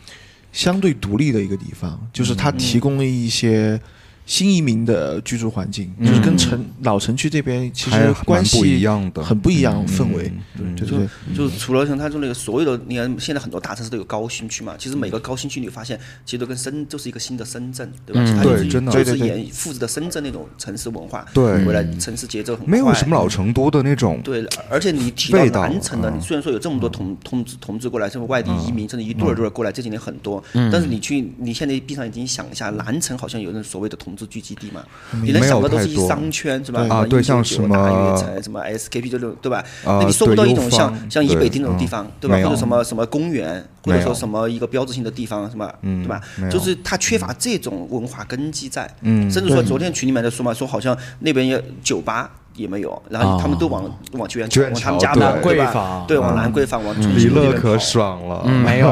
[0.54, 3.78] 相对独立的一个地方，就是它提供了一些
[4.26, 9.24] 新移民的居住环境，就是跟城老城区这边其实关系不一样的。
[9.24, 10.32] 很不一样氛围。
[10.58, 18.22] 嗯对对对，就除了像他说那个所有的，你看现在很多大城市都有高新区嘛，其实每个高新区你发现，其实都跟深就是一个新的深圳，对吧？
[18.44, 18.92] 就是对真的。
[18.92, 21.64] 就是对对对沿复制的深圳那种城市文化，对。
[21.66, 26.18] 未来城市节奏很快，没有什么老成都的那种，对，而且你提到南城的，嗯。
[26.18, 34.84] 你虽然说有这么多同同志同志过来，甚至外地移民，甚至一对儿对儿过来，这几年很多，但是你去，你现在闭上眼睛想一下，南城好像有那所谓的同志聚集地嘛？
[35.24, 36.82] 你能想到都是一商圈是吧？
[36.82, 39.58] 对啊对像什么大悦城、什么 SKP 这种，对吧？
[39.86, 42.38] 啊那你搜不到一种像像以北町那种地嗯方，对吧？
[42.44, 45.74] 或者什么什么公园，或者说什么一个标志性的地方，是吧？
[45.82, 55.58] 嗯对吧就是它缺乏这种文化根基在，嗯甚至说昨天群里面在说嘛，说好像那边有酒吧也没有，然后他们都往往九元九元往他们家门，对。
[55.58, 58.44] 吧对，往兰桂坊，往重李庆那边乐可爽了。
[58.46, 58.88] 嗯，没有，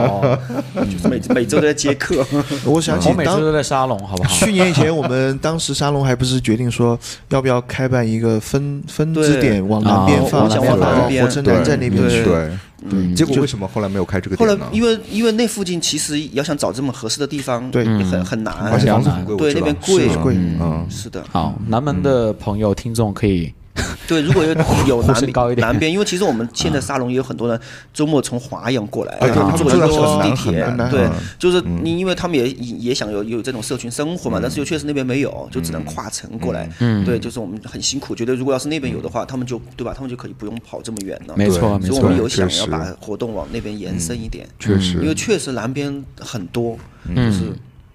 [0.90, 2.26] 就是每每周都在接客。
[2.66, 4.30] 我想起当我每周都在沙龙，好不好？
[4.30, 6.98] 去年以前，我们当时沙龙还不是决定说
[7.30, 12.24] 要不要开办一个分分支点往南边啊放，往然后往南到边火车南站那边去。
[12.24, 12.50] 对，
[12.90, 13.16] 嗯。
[13.16, 14.72] 结果为什么后来没有开这个后来店呢？
[14.74, 17.86] 因为因为那附近其实要想找这么合适的地方，对。
[18.02, 19.68] 很很难，而且房子很贵，我对知道。
[19.68, 20.10] 那边贵。
[20.10, 23.54] 是贵嗯，是的，好，南门的朋友、听众可以
[24.08, 24.54] 对，如果有
[24.88, 27.60] 有南边南边，因为其实我们现在沙龙也有很多人
[27.94, 29.18] 周末从华阳过来，
[29.58, 29.88] 坐一个
[30.24, 30.52] 地铁
[30.90, 37.06] 对嗯，就是你因为他们也也也想有有这种社群生活嘛，但是又确实那边没有，就只能跨城过来，嗯。
[37.06, 41.96] 对，就是我们很辛苦，觉得如果要是那边有的话，他们就对吧，他们就可以不用跑这么远了，没错，没错。
[41.96, 44.98] 所以我们，有想要把活动往那边延伸一点，确实。
[45.00, 47.16] 因为确实南边很多，嗯。
[47.16, 47.54] 就是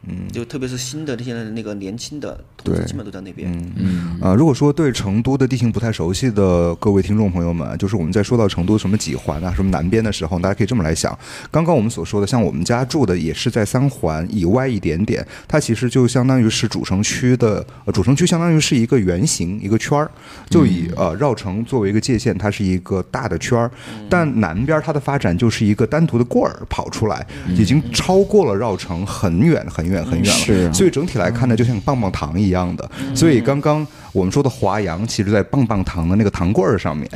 [0.08, 2.86] 嗯，就特别是新的这些那个年轻的同志，对。
[2.86, 3.50] 基本都在那边。
[3.76, 11.16] 嗯啊、如果说对成都的地形不太熟悉的各位听众朋友们，就是我们在说到成都什么几环啊、什么南边的时候，大家可以这么来想：
[11.50, 20.10] 刚刚我们所说的，像我们家住的也是在三环以外一点点，它其实就相当于是主城区的，呃，主城区相当于是一个圆形一个圈儿，
[20.48, 23.70] 就以呃绕城作为一个界限，它是一个大的圈儿。
[24.08, 30.32] 但南边它的发展就是一个单独的棍儿跑出来，已经超过了绕城很远很远很远了。
[30.32, 32.90] 是所以整体来看呢，就像棒棒糖一样的。
[33.14, 37.08] 所以刚刚我们说的华阳，其实在棒棒糖的那个糖棍儿上面，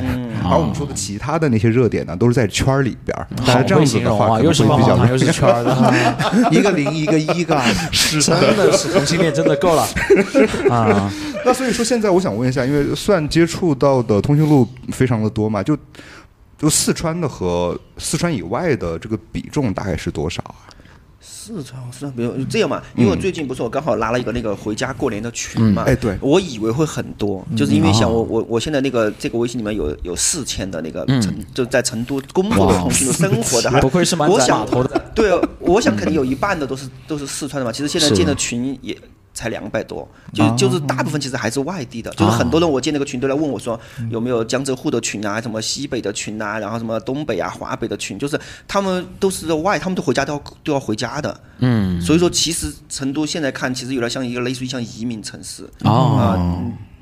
[0.43, 3.27] 而我们说的其他的那些热点呢，都是在圈儿里边儿。
[3.43, 7.59] 好这样子的话，形容啊，又是能会比较棒棒糖，又是圈儿的， 一个零一个一个，
[7.91, 9.83] 是真的是同性恋真的够了
[10.69, 11.11] 啊！
[11.43, 15.75] 那所以说，现在我想问一下，因为算接触到的通讯录非常的多嘛，就
[16.57, 20.69] 就四川的和四川以外的这个比重大概是多少啊？
[21.21, 26.17] 四川，四川，比如这样嘛，因为我最近不是我刚好拉了一个那个回家过年的群嘛，哎对。
[26.19, 38.97] 我以为会很多，就是因为想我我我现在那个这个微信里面有有四千的那个成就在成都工作的哇同学生活的，还不愧是码头的，对，我想肯定有一半的都是都是四川的嘛，其实现在建的群也。
[39.41, 43.79] 才两百多，就就是大部分其实还是外地的，就是很多人我建那个群都来问我说
[44.11, 55.67] 有没有江浙沪的群啊，什么西北的群啊，然后什么东北啊、华北的群，就是他们都是在外，他们都回家都要都要回家的，嗯，所以说其实成都现在看其实有点像一个类似于像移民城市。
[55.83, 56.15] 哦。
[56.19, 56.37] 啊。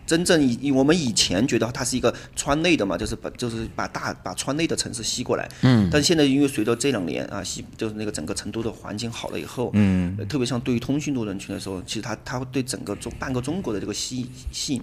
[0.10, 14.82] 嗯真正以以我们以前觉得它是一个川内的嘛，就是把就是把大把川内的城市吸过来，嗯，但是现在因为随着这两年啊，吸就是那个整个成都的环境好了以后，嗯，特别像对于通讯录人群来说，其实它它会对整个中半个中国的这个吸吸引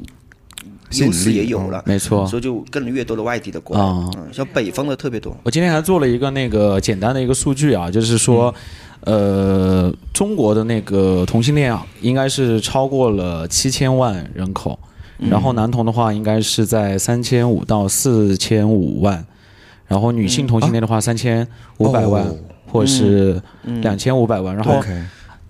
[0.92, 2.24] 优势也有了，没错。
[2.28, 4.08] 所以就更越多的外地的过来，啊。
[4.16, 8.54] 嗯，像北方的特别多，我今天还做了一个那个简单的一个数据啊，就是说，
[9.00, 14.78] 呃，中国的那个同性恋啊，应该是超过了七千万人口，
[15.18, 19.24] 然后男童的话应该是在三千五到四千五万，
[19.86, 21.46] 然后女性同性恋的话三千
[21.78, 22.36] 五百万哦。
[22.68, 23.40] 或者是
[23.80, 24.82] 两千五百万，然后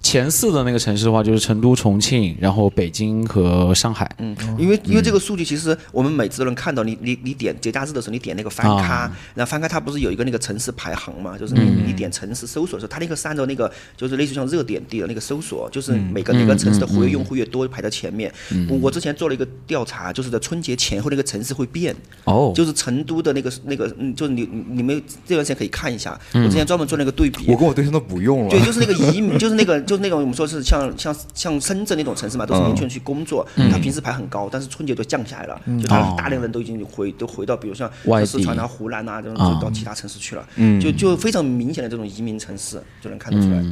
[0.03, 4.09] 前四的那个城市的话就是成都、重庆，然后北京和上海。
[4.19, 11.37] 嗯，因为因为这个数据其实我们每次都能看到，你你你点节假日的时候，你点那个翻咖，啊然后翻咖它不是有一个那个城市排行嘛？
[11.37, 18.33] 就是你你点城市搜索的时候，它那个是按照那个就是类似于像热点地的那个搜索，就是每个哪个城市的活跃用户越多排在前面。
[18.69, 27.45] 我我之前做了一个调查，就是在春节前后那个城市会变，哦，就是成都的那个那个嗯，就是你你你们这段时间可以看一下，我之前专门做了一个对比。
[27.49, 28.51] 我跟我对象都不用了。
[28.51, 40.47] 对，就是那个移民，就是那个，就是那种我们说是像像像深圳那种城市嘛，都是年轻人去工作，他平时排很高，但是春节都降下来了，就他大量人都已经回都回到，比如像外四川啊、地湖南啊这种，到其他城市去了，
[40.81, 43.65] 就就非常明显的这种移民城市就能看得出来。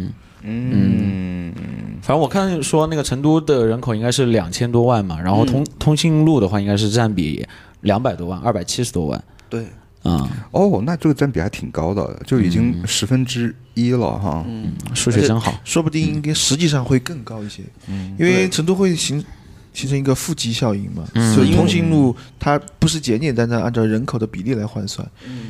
[0.46, 1.52] 嗯，
[2.02, 7.46] 反正我看说那个成都的人口应该是两千多万嘛，然后通、通信录的话应该是占比
[7.80, 9.24] 两百多万，二百七十多万。
[9.48, 9.66] 对，
[10.04, 14.46] 啊、哦，那这个占比还挺高的，就已经十分之一了哈。
[14.94, 15.52] 数学真好。
[15.64, 17.62] 说不定应该实际上会更高一些，
[18.18, 19.24] 因为成都会形
[19.72, 25.04] 形成一个负极效应嘛，所以通讯录它不是简简单单按照人口的比例来换算，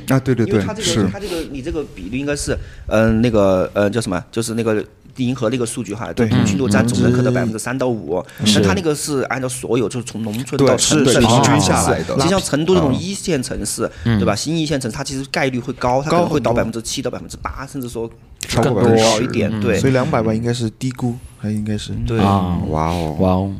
[0.08, 1.02] 啊，对对对因为它，这是。
[1.02, 4.84] 个它这个你这个比例应该是，嗯、那个呃叫什么，就是那个。
[5.16, 6.28] 银河那个数据哈，对。
[6.28, 7.34] 通讯录占总人口的嗯。
[7.34, 8.24] 百分之三到五，
[8.54, 12.14] 那它那个是按照所有，就是从农村对到城是是镇的城平均市下来的。
[12.16, 12.98] 其实像成都这种嗯。
[13.00, 14.34] 一线城市，对吧？
[14.34, 18.08] 新一线城市，它其实概率会高，它可能会到百分之七到百分之八，甚至说
[18.40, 19.60] 超过更多10%高一点。
[19.60, 19.78] 对。
[19.78, 21.92] 所以两百万应该是低估，还应该是。
[22.06, 22.18] 对。
[22.18, 23.52] 啊，哇哦，哇哦，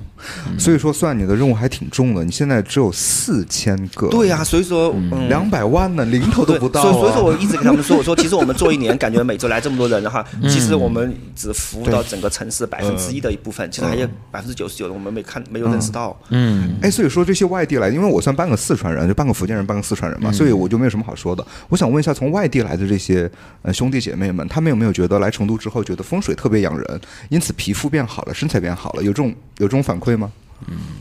[0.59, 5.25] 所以说算你的任务还挺重的，你现在只有四千个，对呀，所以说嗯。
[5.35, 6.93] 两百万呢，零头都不到啊。
[6.93, 16.17] 所以所以说我一直跟他们说， 我说其实我们做一年，感觉每周来这么多人的话，其实我们只服务到整个城市百分之一的一部分，其实还有百分之九十九的我们没看没有认识到。
[16.29, 21.45] 嗯，哎，所以说这些外地来，因为我算半个四川人，就半个福建人，半个四川人嘛，所以我就没有什么好说的。
[21.69, 23.31] 我想问一下，从外地来的这些
[23.63, 29.03] 呃兄弟姐妹们，他们有没有觉得来成都之后觉得风水特别养人，因此皮肤变好了，身材变好了？
[29.03, 30.31] 有这种有这种反馈吗？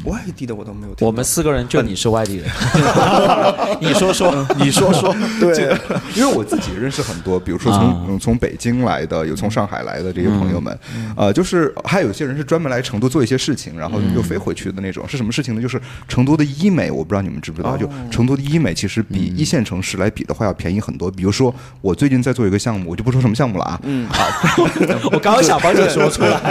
[0.05, 1.07] 外地的我都没有听。
[1.07, 2.45] 我们四个人就你是外地人，
[3.79, 5.75] 你说说，你说说，对，
[6.15, 10.77] 因为我自己认识很多，比如说从、从北京来的，有从上海来的这些朋友们，
[11.15, 15.07] 呃，就是还有一些人是专门来成都做一些事情，然后又飞回去的那种。
[15.07, 15.61] 是什么事情呢？
[15.61, 21.09] 就是成都的医美，我不知道你们知不知道，就成都的医美其实比一线城市来比的话要便宜很多。
[21.09, 24.07] 比如说我最近在做一个项目，我就不说什么项目了啊，嗯。
[24.09, 24.25] 好，
[25.13, 26.41] 我刚刚想帮你说出来，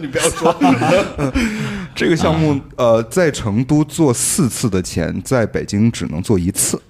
[0.00, 0.54] 你不要说。
[1.98, 6.80] 这个项目呃，在成都做四次的钱，在北京只能做一次。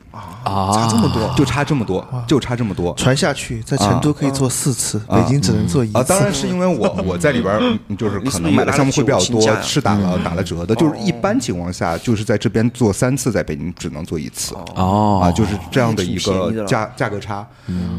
[0.43, 2.93] 啊，差这么多，就差这么多，就差这么多。
[2.95, 5.99] 传下去，在成都可以做四次，北京只能做一次。
[5.99, 10.75] 啊，当然是因为我 我在里边就是可能买的项目会比较多，是打了打了折的。
[10.75, 14.55] 就是一般情况下，就是在这边做三次，在北京只能做一次。
[14.75, 17.47] 哦啊，就是这样的一个价价格差。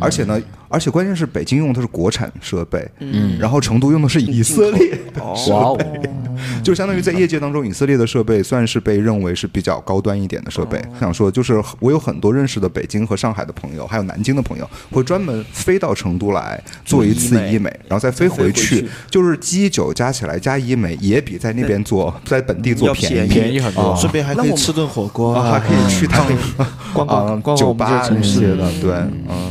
[0.02, 0.38] 而且呢，
[0.70, 6.10] 而且关键是北京用的是国产设备，嗯，然后成都用的是以色列的设备，
[6.64, 10.80] 就相当于在业界当中，以色列的设备算是被认为是比较高端一点的设备。
[11.00, 23.28] 想说，就是我有很多认识的北京和上海的朋友，还有南京的朋友，会专门飞到成都来做一次医美，然后再飞回去回去，就是基酒加起来加医美也比在那边做，在本地做便宜。
[23.28, 23.96] 便宜很多。
[23.96, 25.34] 顺便还可以吃顿火锅。
[25.34, 26.26] 啊，还可以去趟
[26.94, 28.92] 逛啊逛逛酒吧那个城市些的，对，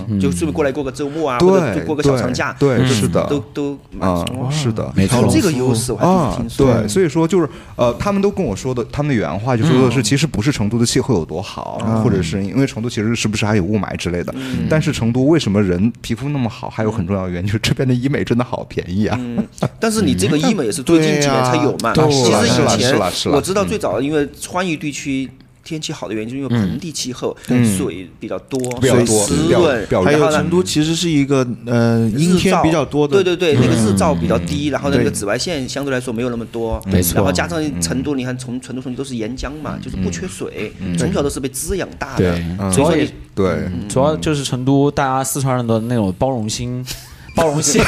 [0.08, 6.80] 嗯，就顺便过来过个周末啊，或者对就过个小长假，对，对是的，都都蛮啊，是的，没错这个优势，我还啊挺听，说的。
[6.80, 14.34] 对，所以说就是呃，他们都跟我说的，他们的原话就说的是，其实不是成都的气候有多好，或者是因为成都其实是不是还有雾霾之类的，
[14.68, 19.16] 但是成都为什么人皮肤那么好，还有很重要的原因就是这边的医美真的好便宜啊。
[19.20, 19.46] 嗯，
[19.80, 21.92] 但是你这个医美也是最近几年才有嘛。
[21.98, 25.28] 对啊其实以前我知道最早因为川渝地区。
[25.68, 27.36] 天气好的原因，就是因为盆地气候，
[27.76, 28.58] 水比较多，
[29.26, 37.16] 湿润，还有成都其实是一个呃阴天比较多的，对对对，那个日照比较低，然后那个紫外线相对来说没有那么多，没错。
[37.16, 42.32] 然后加上成都，你看从成都从都是沿江嘛，就是不缺水，从小都是被滋养大的。
[42.32, 46.84] 对，嗯主要也对，主要就是成都，大家四川人的那种包容心，
[47.34, 47.82] 包容性，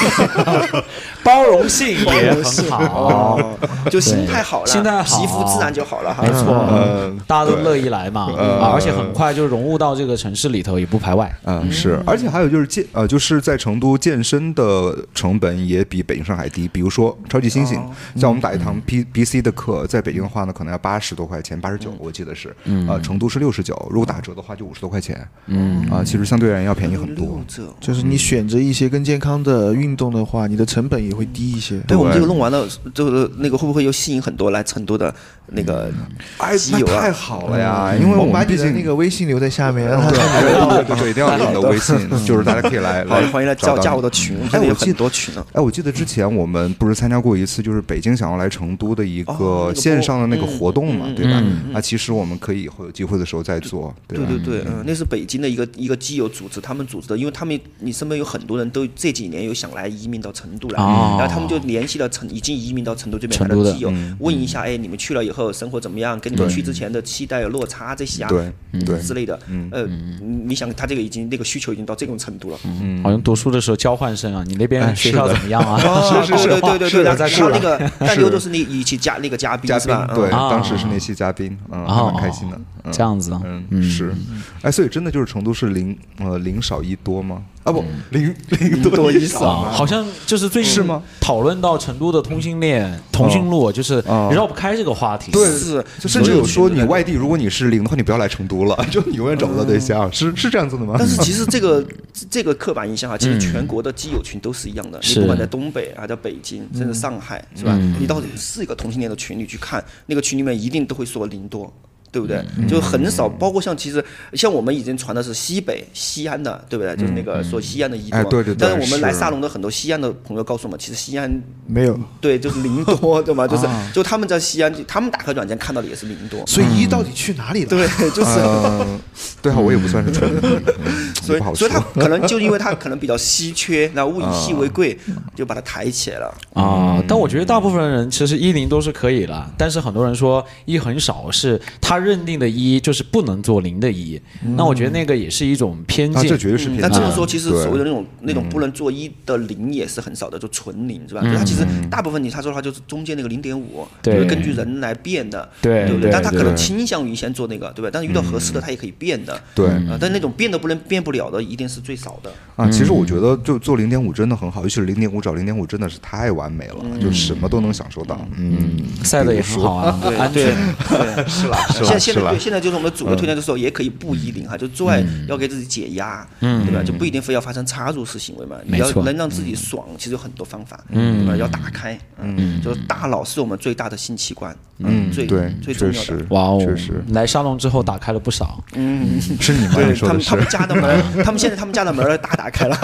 [1.23, 3.59] 包容性也很好，哦，
[3.91, 5.21] 就心态好了，心态好。
[5.21, 6.23] 皮肤自然就好了哈。
[6.23, 6.67] 没错。
[6.71, 11.31] 嗯，大家都乐意来嘛，啊而且很快就融入到这个城市里头，也不排外。
[11.45, 16.67] 嗯，是，而且还有就是健呃，就是在成都健身的成本也比北京、上海低。
[16.69, 17.81] 比如说超级猩猩，
[18.17, 22.55] 像我们打一堂 P B C 的课，在北京的话呢，可能要八十多块钱，八十九我记得是，
[22.89, 27.27] 呃，成都是六十九，如果打折的话就五十多块钱，嗯，啊，其实相对而言要便宜很多。
[27.27, 27.41] 六。
[27.47, 31.79] 折，就是你选择一些更健康的运动的话，你的成本也会低一些。
[31.89, 35.15] 对我们这个弄完了，就是那个会不会又吸引很多来成都的
[35.49, 35.91] 那个
[36.39, 37.13] 哎，那基友啊太？
[37.13, 45.45] 好了呀，因为我们毕竟你的那个微信留在下面，让他对对对对，一定要留你的微信，就是大家可以来欢迎来加加我的群，哎，我记多群呢。
[45.53, 51.75] 哎，我记得之前我们不是参加过一次，就是北京想要来成都的一个个线上的那个嗯活动嘛，嗯对吧嗯？
[51.75, 54.19] 啊，其实我们可以以后有机会的时候再做，对？
[54.19, 61.17] 对对对，嗯，那是北京的一个一个基友组织，他们组织的，因为他们你身边有很多人都这几年有想来移民到成都来，哦。
[61.19, 66.19] 然后他们就联系了成已经移民到成都这边来的基友，问一下，哎，你们去了以后生活怎么样？
[66.21, 68.53] 跟你们去之前的期待有落差这些啊，对
[68.85, 69.01] 对。
[69.01, 69.39] 之类的，
[69.71, 69.87] 呃，
[70.21, 75.79] 你想他这个已经那个需求已经到这种程度了，嗯好像读书的时候交换生啊，你那边哎学校怎么样啊？
[76.25, 77.91] 是是是对对对然后那个是。
[77.99, 80.11] 但刘都是那一期嘉那个嘉宾是吧？
[80.15, 82.61] 对，当时是那期嘉宾，嗯，蛮开心的。
[82.85, 84.15] 嗯这样子啊嗯，是，
[84.63, 87.43] 哎，所以真的就是成都是零呃零少一多吗？
[87.63, 91.03] 啊不，零零多一少啊，好像就是最近是吗？
[91.21, 95.31] 讨论到成都的同性恋、同性恋，就是哦绕不开这个话题。
[95.31, 100.97] 对，是就甚至有说你外地，如果你是零的话，你不要来成都了， 就你永远找不到对象，是是这样子的吗？
[100.99, 101.85] 但是其实这个
[102.31, 104.99] 这个刻板印象啊，其实全国的基友群都是一样的。
[105.03, 107.79] 你是不管在东北还，在北京，甚至上海，是吧？
[108.01, 111.71] 你到是一个同性恋的群里去看，那个群里面一定都会说零多。
[112.13, 112.45] 对不对？
[112.69, 116.95] 就很少，包括像其实像我们已经传的是西北西安的，对不对？
[116.97, 118.17] 就是那个说西安的一多。
[118.19, 121.31] 哎对对对但是我们来是沙龙的很多西安的朋友告诉我们，其实西安
[121.67, 123.47] 没有，对就是零多，对吗？
[123.49, 126.45] 就是就他们在西安，他们打开软件看到的也是零多。
[126.47, 127.69] 所以一到底去哪里了？
[127.69, 128.31] 对，就是。
[128.41, 129.01] 嗯，
[129.43, 130.13] 对啊，我也不算是
[131.23, 134.99] 所以所以他可能就因为他可能比较稀缺，然后物以稀为贵，
[135.37, 136.35] 就把它抬起来了。
[136.55, 144.21] 啊，但我觉得大部分人其实一零都是可以了，但是很多人说一很少，是他认定的一就是不能做零的一，
[144.57, 146.41] 那我觉得那个也是一种偏啊，见这。
[146.41, 146.83] 绝对是偏见。
[146.83, 151.21] 但这么说，其实所谓的那种那种不能做一的零也是很少的，就纯零是吧？
[151.23, 156.11] 就它其实大部分你他说的话就是中间那个零点五，就是根据人来变的，对对不对？
[156.11, 157.91] 但他可能倾向于先做那个，对吧？
[157.93, 159.39] 但是遇到合适的，他也可以变的。
[159.55, 162.33] 对啊，但那种变都不能变不了的，一定是最少的。
[162.57, 168.19] 啊，其实我觉得就做零点五真的很好，尤其是零点五找零点五真的是太完美了，就什么都能享受到。
[168.37, 170.55] 嗯，赛的也很好啊，对安对全。
[170.89, 176.83] 对，是吧是啦是啦现现在对，现在就是我们的主流推荐的时候，也可以不依零哈，就做爱要给自己解压，对吧？
[176.83, 181.37] 就不一定非要发生插入式行为嘛，你要没错能让自己爽，其实有很多方法，嗯对吧？
[181.37, 186.25] 要打开，嗯，就是大脑是我们最大的性器官，嗯，最对，最重要的。
[186.31, 188.63] 哇哦，确实来沙龙之后打开了不少。
[188.75, 189.75] 嗯，是你吗？
[189.75, 192.77] 对你说的是他们他们家的门， 他们现在他们家的门儿大打开了，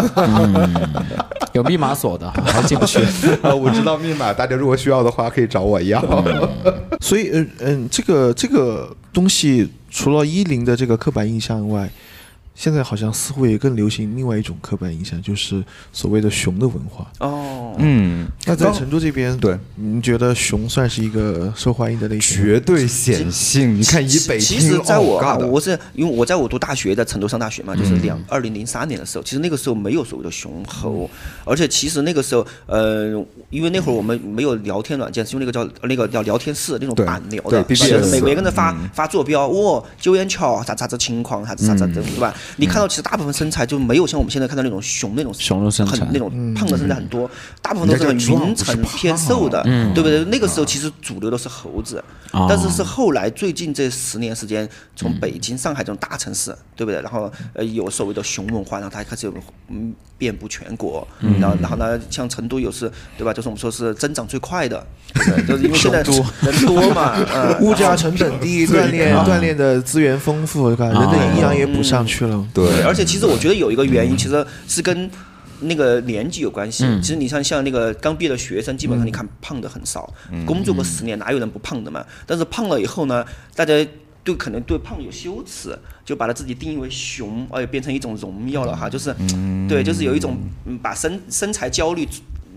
[1.53, 2.99] 有密码锁的， 还进不去。
[3.43, 6.01] 啊， 我知道密码，大家如果需要的话可以找我要。
[7.01, 11.91] 所以，呃嗯，这个这个东西除了一零的这个刻板印象外，
[12.57, 17.07] 现在好像似乎也更流行另外一种刻板印象，就是所谓的熊的文化。
[17.19, 22.45] 哦，嗯，那在成都这边，对，您觉得熊算是一个受欢迎的类型吗？
[22.47, 23.79] 绝对显性。
[23.79, 31.11] 你看以北其京，实在我啊，我是因为我在我读大学，在成都上大学嘛，嗯就是两二零零三年的时候，其实那个时候没有所谓的熊猴，
[31.45, 42.35] 而且其实那个时候，呃，因为那会儿我们没有聊天软件，是用那个叫那个叫聊天室那种对板聊的就是每每个人发嗯发坐标，哇，九眼桥啥啥子情况，啥子啥子对吧？
[42.57, 47.29] 你看到其实大部分身材就没有像我们现在看到那种熊那种熊的身材很那种胖的身材很多，
[47.61, 49.63] 大部分都是匀称偏瘦的，
[49.95, 50.25] 对不对？
[50.27, 57.01] 那个时候其实主流都是猴子，哦但是是后来最近这十年时间，从北京、上海这种大城市，对不对？
[57.03, 59.35] 然后呃有所谓的熊文化，然后它开始有
[59.69, 61.07] 嗯遍布全国，
[61.41, 63.33] 然后然后呢，像成都有是，对吧？
[63.33, 65.45] 就是我们说是增长最快的，对？
[65.47, 70.87] 就是因为现在人多嘛，嗯，物价成本低，锻炼锻炼的资源丰富，对吧？
[70.87, 72.36] 人的营养也补上去了。
[72.53, 75.11] 对，对，而且其实我觉得有一个原因，其实是跟
[75.61, 76.85] 那个年纪有关系。
[77.01, 80.13] 其实你像像那个刚毕业的学生，基本上你看胖的很少，
[80.45, 82.05] 工作个十年哪有人不胖的嘛？
[82.27, 83.25] 但是胖了以后呢，
[83.55, 83.87] 大家。
[84.27, 89.15] 对，可能对胖有羞耻，就把他自己定义为熊，而且变成一种荣耀了哈，就是，
[89.69, 92.05] 对，就是有一种嗯把身身材焦虑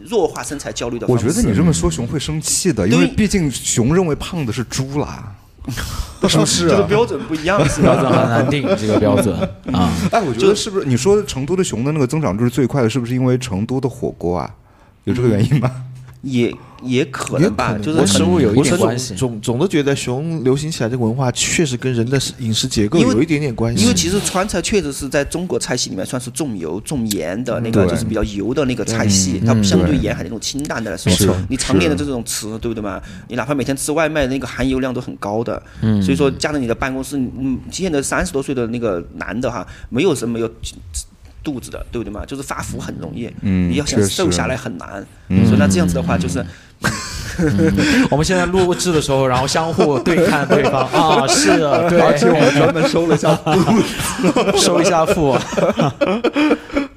[0.04, 1.06] 弱化身材焦虑的。
[1.06, 5.36] 我觉得你这么说熊会生气的，因为毕竟熊认为胖的是猪啦，
[5.72, 5.82] 是
[6.38, 6.70] 不是啊？
[6.70, 7.94] 这个标准不一样，是吧？
[7.94, 9.36] 标准很难定这个标准
[9.72, 9.90] 啊。
[10.12, 14.50] 哎，我觉得是不是你说成都的熊的那个增长率是最快的，是不是因为成都的火锅啊？
[15.06, 15.72] 有这个原因吗？
[16.22, 16.54] 也
[16.84, 23.82] 也可能吧，就是跟可能食物有一点关系总总的觉得熊流行起来这个文化确实跟人的饮食结构有一点点关系。
[23.82, 33.02] 因为其实川菜确实是在中国菜系里面算是重油重盐的那个，就是比较油的那个菜系，它相对沿海那种清淡的来说你常年的这种吃，对不对嘛？
[33.30, 35.62] 你哪怕每天吃外卖，那个含油量都很高的。
[36.02, 40.52] 所以说，加上你的办公室，嗯，现在三十多岁的那个男的哈，没有什么有。
[41.44, 42.26] 肚子的，对不对嘛？
[42.26, 45.06] 就是发福很容易，嗯你要想瘦下来很难。
[45.46, 46.44] 所以那这样子的话，就是
[48.10, 50.88] 我们现在录制的时候，然后相互对看对方。
[50.92, 53.38] 啊，是啊，对，而且我们专门收了一下
[54.58, 55.38] 收一下腹。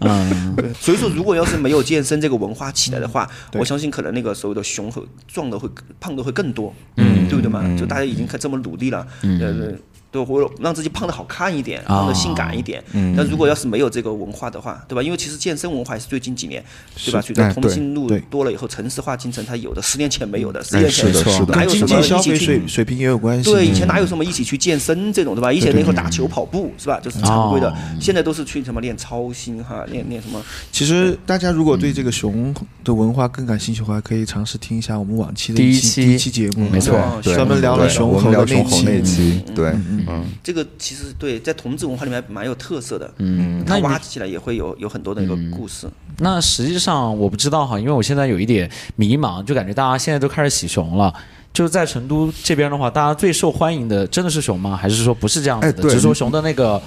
[0.05, 3.61] 嗯，所以说，如果要是没有健身这个文化起来的话，对。
[3.61, 5.68] 我相信可能那个所谓的熊和壮的会
[6.01, 7.62] 胖的会更多，嗯，对不对嘛？
[7.78, 9.72] 就大家已经开这么努力了，呃，
[10.12, 12.84] 对，或者让自己胖的好看一点，胖的性感一点。
[13.16, 15.02] 但如果要是没有这个文化的话，对吧？
[15.02, 16.62] 因为其实健身文化也是最近几年，
[17.04, 17.20] 对吧？
[17.20, 23.50] 随着哎通信录多了以后，城市化进程它有的，十年前没有的，十年前是的是的哪有什么济消费一起去水水平也有关系。
[23.50, 25.50] 对，以前哪有什么一起去健身这种，对吧？
[25.50, 27.00] 以前那会儿打球、跑步是吧？
[27.00, 27.74] 就是常规的哦。
[27.98, 32.54] 现在都是去什么练操心哈，练练什么其实大家如果对这个熊
[32.84, 39.12] 的文化更感兴趣的话，可以尝试听一下我们往期的第一期期第一期节目，没错专门聊了熊我们聊猴的那熊猴那期。
[39.12, 39.72] 期，对，
[40.09, 45.88] 嗯这个其实对在同志文化里面蛮有特色的，嗯它那挖起来也会有有很多的一个故事。
[46.18, 51.12] 那实际上我不知道哈，因为我现在有一点迷茫，就感觉大家现在都开始洗熊了。
[51.53, 54.74] 就是在成都这边的话，大家最受欢迎的真的是熊吗？
[54.74, 55.82] 还是说不是这样子的？
[55.82, 56.80] 哎只是说熊的那个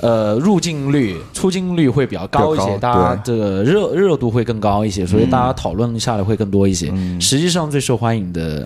[0.00, 6.86] 呃入境率、出境率会比较高一些，大家的热热度会更高一些，所以大家讨论下来会更多一些。
[7.20, 8.64] 实际上最受欢迎的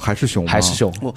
[0.00, 0.92] 还是熊，还是熊。
[1.02, 1.14] 我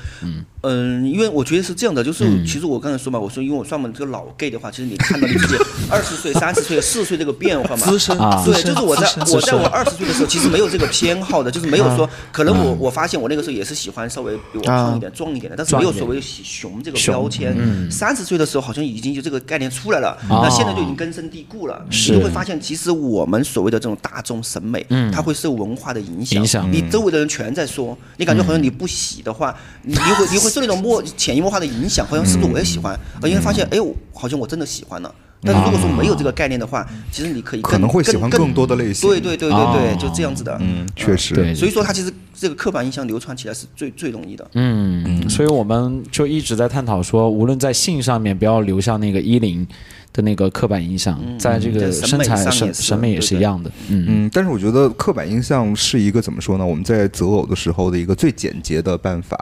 [0.62, 5.56] 嗯，因为我觉得是这样的，就是其实我刚才说嘛，我说因为我算嘛这个老 gay 的话，其实你看到你自己
[5.90, 8.42] 二十岁、三十岁、四十岁这个变化嘛，资深啊。
[8.46, 17.56] 对，就是我在我在我二十岁的时候，其实没有这个偏好的，就是没有说，可能我我发现我那个时候也是喜欢稍微比我胖一点、壮一点的，但是没有所谓喜熊这个标签。
[17.92, 21.86] 三十岁的时候好像已经就这个概念出来了，那现在就已经根深蒂固了。
[21.90, 26.40] 你就会发现，其实我们所谓的这种大众审美，它会受文化的影响。
[26.40, 33.00] 影响你周围的人全在说，你感觉好像你不洗的话，你你会你会受那种默潜移默化的影响，好像是不是我也喜欢？
[33.22, 35.14] 而且发现，哎，我好像我真的喜欢了。
[35.44, 40.58] 但是如果说没有这个概念的话，其实你可以可能会喜欢更更多的类型对对对对哦对，就这样子的。
[40.62, 44.48] 嗯，确实，对所以说，它其实这个刻板印象流传起来是最最容易的。
[44.54, 49.68] 嗯，所以我们就一直在探讨说，无论在性上面，不要留下那个一零
[50.14, 53.70] 的那个刻板印象，在这个审美身材审审美也是一样的。
[53.90, 56.66] 嗯嗯，但是我觉得刻板印象是一个怎么说呢？
[56.66, 59.38] 我们在择偶的时候的一个最简洁的办法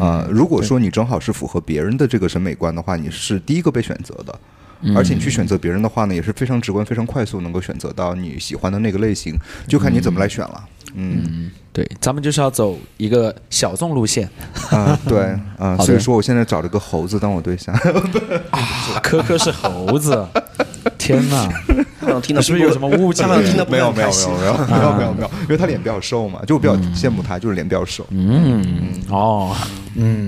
[0.00, 4.38] 啊、如果说你正好是符合别人的这个审美观的话，你是第一个被选择的。
[4.96, 10.64] 而且你去选择别人的话呢，也是非常直观、非常快速，能够选择到你喜欢的那个类型，就看你怎么来选了。
[10.96, 14.28] 嗯对，咱们就是要走一个小众路线。
[14.70, 17.74] 啊，对啊， 所以说我现在找了个猴子当我对象。
[19.02, 20.24] 科科是猴子，
[20.96, 21.48] 天哪，
[22.22, 23.30] 听到是不是有什么误解他？
[23.30, 28.06] 好像听到没有没有没有没有没有没有没有，因为他脸比较瘦嘛，就我比较羡慕他，就是脸比较瘦。
[28.10, 29.56] 嗯，哦，
[29.96, 30.26] 嗯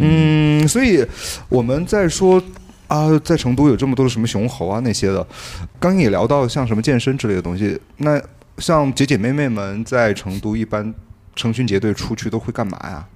[0.63, 1.07] 嗯，所以
[1.49, 2.43] 我们在说
[2.89, 5.27] 啊，在成都有这么多的什么熊猴啊那些的，
[5.81, 8.21] 刚也聊到像什么健身之类的东西，那
[8.59, 10.95] 像姐姐妹妹们在成都一般
[11.35, 13.07] 成群结队出去都会干嘛呀？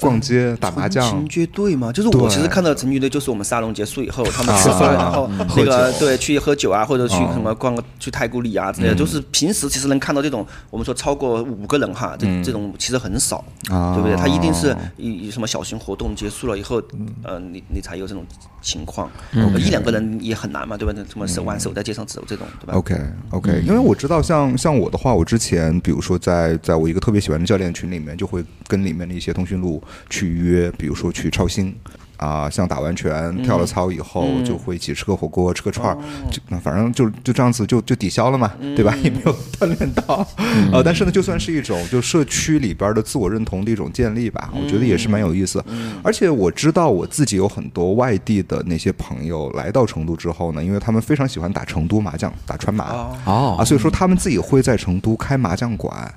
[0.00, 1.08] 逛街、打麻将。
[1.08, 1.38] 成群。
[1.38, 14.16] 结队嘛，就是我其实看到成群队，就是我们沙龙结束以后，他们吃啊饭，然后那个对去喝酒啊，或者去哦什么逛个去太古里啊之类的，就是平时其实能看到这种我们说超过五个人哈，这这种其实很少，啊对不对？
[14.16, 16.82] 他一定是以以什么小型活动结束了以后，
[17.22, 18.24] 呃，你你才有这种
[18.60, 19.08] 情况，
[19.58, 20.92] 一两个人也很难嘛，对吧？
[20.96, 22.96] 那什么手挽手在街上走这种，对吧？OK
[23.30, 29.80] OK，因为我知道像像我的话，我之前比如说在在我一个特别喜欢的教练群里面，就会跟里面的一些通讯录
[30.10, 31.74] 去约，比如说去超星。
[32.18, 35.98] 啊，像打完拳、跳了操以后，就会一起吃个火锅、吃个串儿，
[36.30, 38.94] 就那反正就就这样子就就抵消了嘛，对吧？
[39.02, 40.26] 也没有锻炼到，
[40.72, 45.64] 呃，但是呢，就算是一种就社区里边的自我认同的一种建立吧，我觉得也是蛮有意思。
[46.02, 52.86] 而且我知道我自己有很多外地的那些朋友来到成都之后呢，因为他们非常喜欢打成都麻将、打川麻。
[53.24, 53.56] 哦。
[53.58, 56.12] 啊，所以说他们自己会在成都开麻将馆，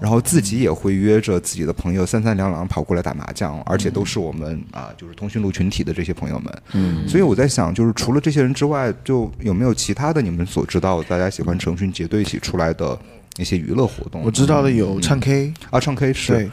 [0.00, 6.62] 然后自己也会约着自己的朋友三三两两跑过来打麻将，而且都是我们啊，就是通讯录群体的这些朋友们。
[6.72, 12.98] 嗯，所以我在想，就是除了这些人之外，就有没有其他的你们所知道大家喜欢成群结队一起出来的
[13.38, 14.22] 一些娱乐活动？
[14.22, 16.32] 我知道的有唱 K，啊，唱 K 是。
[16.32, 16.50] 对，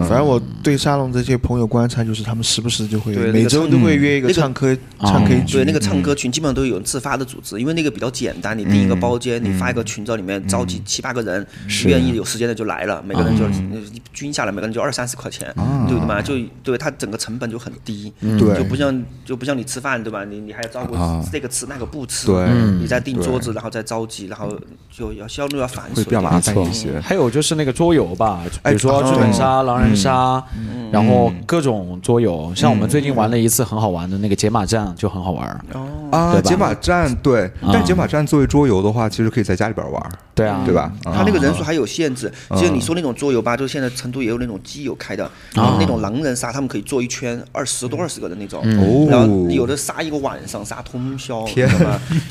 [0.00, 11.46] 反正我对沙龙这些朋友观察，就是他们时不时就会对那个每周都会约一个那个唱歌啊唱 K 局对，那个唱歌群基本上都有自发的组织，因为那个比较简单，你订一个包间，你发一个群在里面，召集七八个人，
[11.86, 15.52] 愿意有时间的就来了，每个人就一均下来，每个人就二三十块钱，
[15.88, 16.22] 对吧？
[16.22, 20.24] 就对它整个成本就很低，对就不像就不像你吃饭对吧？
[20.24, 21.24] 你你还要照顾啊。
[21.32, 22.48] 这个吃那个不吃，对。
[22.80, 24.56] 你再订桌子，然后再召集，然后
[24.90, 27.00] 就要效率要繁琐一点，会比较麻烦一些。
[27.00, 30.42] 还有就是那个桌游吧，比哎如说啊剧本杀、狼人杀，
[30.90, 32.52] 然后各种桌游。
[32.54, 35.64] 像我们最近玩了一次很好玩的那个解码战，就很好玩。
[36.10, 40.02] 啊，解码战对，但解码战作为桌游的话，其实可以在家里边玩，
[40.34, 40.92] 对啊，对吧？
[41.04, 41.12] 啊。
[41.16, 49.06] 它那个人数还有限制，就你说那种桌游吧，就是现在成都也有那种基友开的，然后那种狼人杀，他们可以坐一圈二十多二十个人那种，哦。
[49.10, 51.68] 然后有的杀一个晚上，杀通宵，天？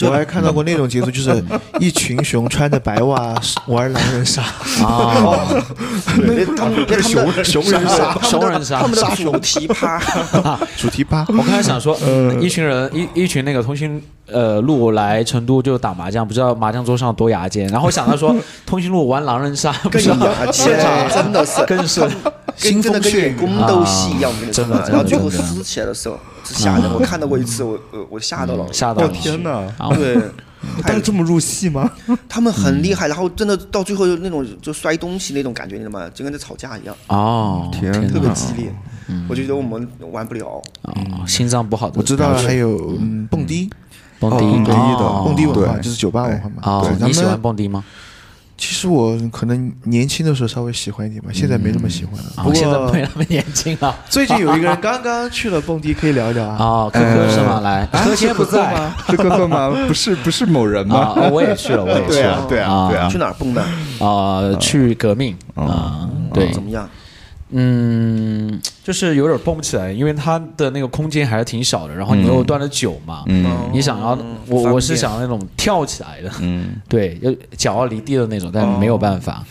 [0.01, 1.43] 我还看到过那种节奏，就是
[1.79, 3.33] 一群熊穿着白袜
[3.67, 4.41] 玩狼人杀，
[4.83, 5.47] 啊，
[6.17, 8.13] 对他们他们的熊人杀。
[8.13, 8.81] 他们的熊人杀。
[8.81, 10.01] 他们的主题趴，
[10.75, 11.25] 主题吧。
[11.29, 11.97] 我刚才想说，
[12.41, 14.01] 一群人一一群那个通讯
[14.33, 17.67] 呃路来成都就打麻将，不知道麻将桌上多牙尖。
[17.67, 20.77] 然后想到说， 通讯录玩狼人杀，不更牙尖，
[21.13, 22.01] 真的是更 是
[22.61, 29.07] 跟真的跟演宫斗戏一样，我跟你说真的然后最后撕起来的时候是吓人，我看到过一次，我我我吓到了，哦吓到了。
[29.09, 29.67] 天哪！
[29.95, 30.17] 对。
[30.87, 31.91] 但是这么入戏吗？
[32.29, 36.09] 他们很厉害，然后真的到最后就那种就摔东西那种感觉，你知道吗？
[36.13, 38.73] 就跟在吵架一样，哦，天哪特别激烈。
[39.27, 40.61] 我觉得我们玩不了。
[40.83, 40.93] 哦，
[41.27, 43.69] 心脏不好的，我知道，还有嗯蹦迪，
[44.29, 46.49] 蹦迪哦蹦迪的哦蹦迪文化就是酒吧文化
[46.81, 46.87] 嘛。
[47.05, 47.83] 你喜欢蹦迪吗？
[48.55, 52.31] 其实我可能年轻的时候稍微喜欢一点吧，现在没那么喜欢了。
[52.37, 53.93] 啊不，现在没那么年轻了。
[54.07, 56.55] 最近有一个人刚刚去了蹦迪，可以聊一聊啊。
[56.59, 57.59] 哦，科科是吗？
[57.61, 58.95] 来，科今天不在吗？
[59.09, 59.69] 是哥哥 吗？
[59.87, 61.13] 不是，不是某人啊，吗？
[61.17, 63.17] 哦我也去了，我也去了对啊，，对啊，对啊去。
[63.17, 63.61] 哪儿蹦的？
[64.05, 66.87] 啊，去革命啊，对，怎么样？
[67.53, 73.45] 嗯， 就是有点蹦不起来，因为它的那个空间还是挺小的，然后你又端了酒嘛，嗯。
[73.71, 79.43] 你想要嗯我我是想要那种跳起来的，嗯， 对，要脚要离地的那种，但没有办法。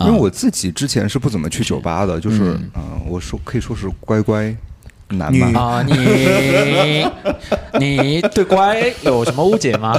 [0.00, 4.54] 因为我自己之前是不怎么去酒吧的，就是嗯，我说可以说是乖乖
[5.10, 5.44] 男女。
[5.44, 5.60] 嘛。
[5.60, 7.06] 啊，你
[7.78, 9.96] 你对乖有什么误解吗？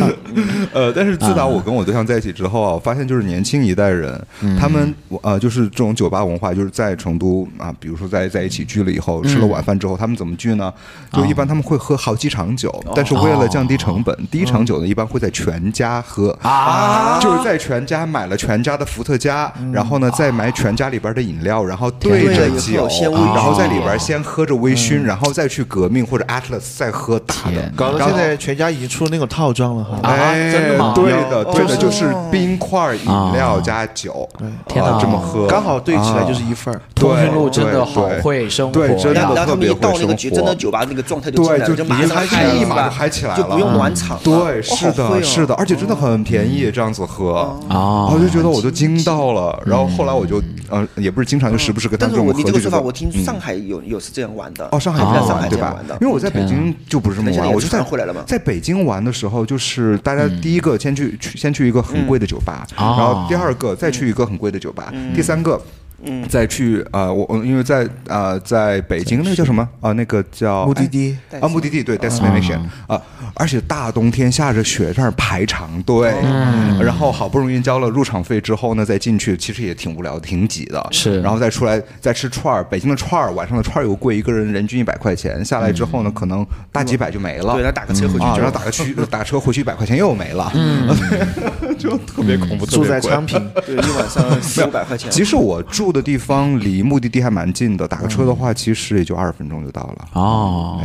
[0.72, 4.20] 呃，但是自打我跟我对象在一起之后啊，我发现就是年轻一代人，
[4.58, 10.72] 他们呃就是这种酒吧文化，就是在成都啊，比如说在在一起聚了以后，吃了晚饭之后，他们怎么聚呢？
[11.12, 17.18] 就一般他们会喝好几场酒，但是为了降低成本，第一场酒呢一般会在全家喝啊。
[17.20, 22.88] 就是在全家买了全家的伏特加，然后呢再买全家里边的饮料，然后对着酒
[23.34, 27.52] 然后在里边先喝着微醺，然后再去革命或者 Atlas 再喝大的。
[27.52, 30.00] 天，搞得现在全家已经出了那种套装了哈。
[30.32, 30.92] 真的吗？
[30.94, 34.28] 对的，对的，哦就是冰块、饮料加酒，
[34.68, 34.92] 天哪。
[34.92, 36.80] 啊这么喝，刚好对起来就是啊一份儿。
[36.94, 44.22] 通讯录对真的好对会生活，对真的然后然后他们一特别会到那个真的酒吧那个状态就进来对，了，就马上嗨嗨一马吧就嗨起来了，就不用暖场了。
[44.22, 48.06] 对，哦是的，是的，而且真的很便宜，这样子喝，啊。
[48.12, 49.60] 我就觉得我都惊到了。
[49.66, 54.68] 然后后来我就呃，也不是经常，就时不时跟他但是们这种我你这个说法，我听上海有有是这样玩的。
[54.72, 55.76] 哦，上海在上海对吧？
[56.00, 65.60] 因为我在北京就不是这么玩，我就在回来了嘛在北京玩的时候，就是大家第一个先去去先去一个很贵的酒吧，嗯然后第二个再去一个很贵的酒吧，第三个。
[66.02, 66.26] 嗯。
[66.28, 69.68] 再去呃，我我因为在呃在北京那个叫什么？
[69.80, 71.16] 啊、那个叫目的地。
[71.30, 73.00] 哎啊，目的地对 destination 啊，
[73.34, 76.82] 而且大冬天下着雪，在那儿排长队，嗯。
[76.82, 80.86] 然后好不容易交了入场费之后呢，再进去，其实也挺无聊，挺挤的。
[80.90, 81.20] 是。
[81.20, 87.54] 然后再出来再吃串儿，北京的串儿晚上的串儿又贵，一个人人均一百块钱，下来之后呢，可能大几百就没了。
[87.54, 90.88] 对，他打个车回去然后打个去打车回去一百块钱又没了，嗯，
[91.78, 95.10] 就特别恐怖，特住在昌平，对一晚上四五百块钱。
[95.12, 100.08] 即使我住的地方离目的地还蛮近的，打个车的话，其实也就二十分钟就到了。
[100.14, 100.80] 哦，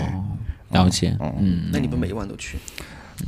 [0.71, 1.33] 了解，嗯。
[1.39, 2.57] 嗯，那你们每一晚都去？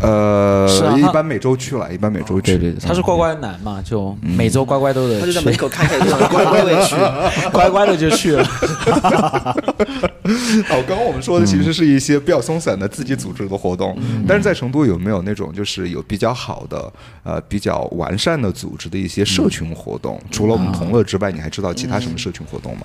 [0.01, 2.51] 呃，是啊一般每周去了，一般每周去。
[2.55, 6.95] 对对对，他是乖乖男嘛，就每周乖乖都得他就在门，口看一下有人 乖乖的去。
[7.51, 8.47] 乖乖的就去了。
[10.69, 20.21] 哦，刚刚我们说的其实是一些比较松散的自己组织的活动，但是在成都有没有那种就是有比较好的呃比较完善的组织的一些社群活动？
[20.29, 22.81] 除了我们同乐之外，你还知道其他什么社群活动吗？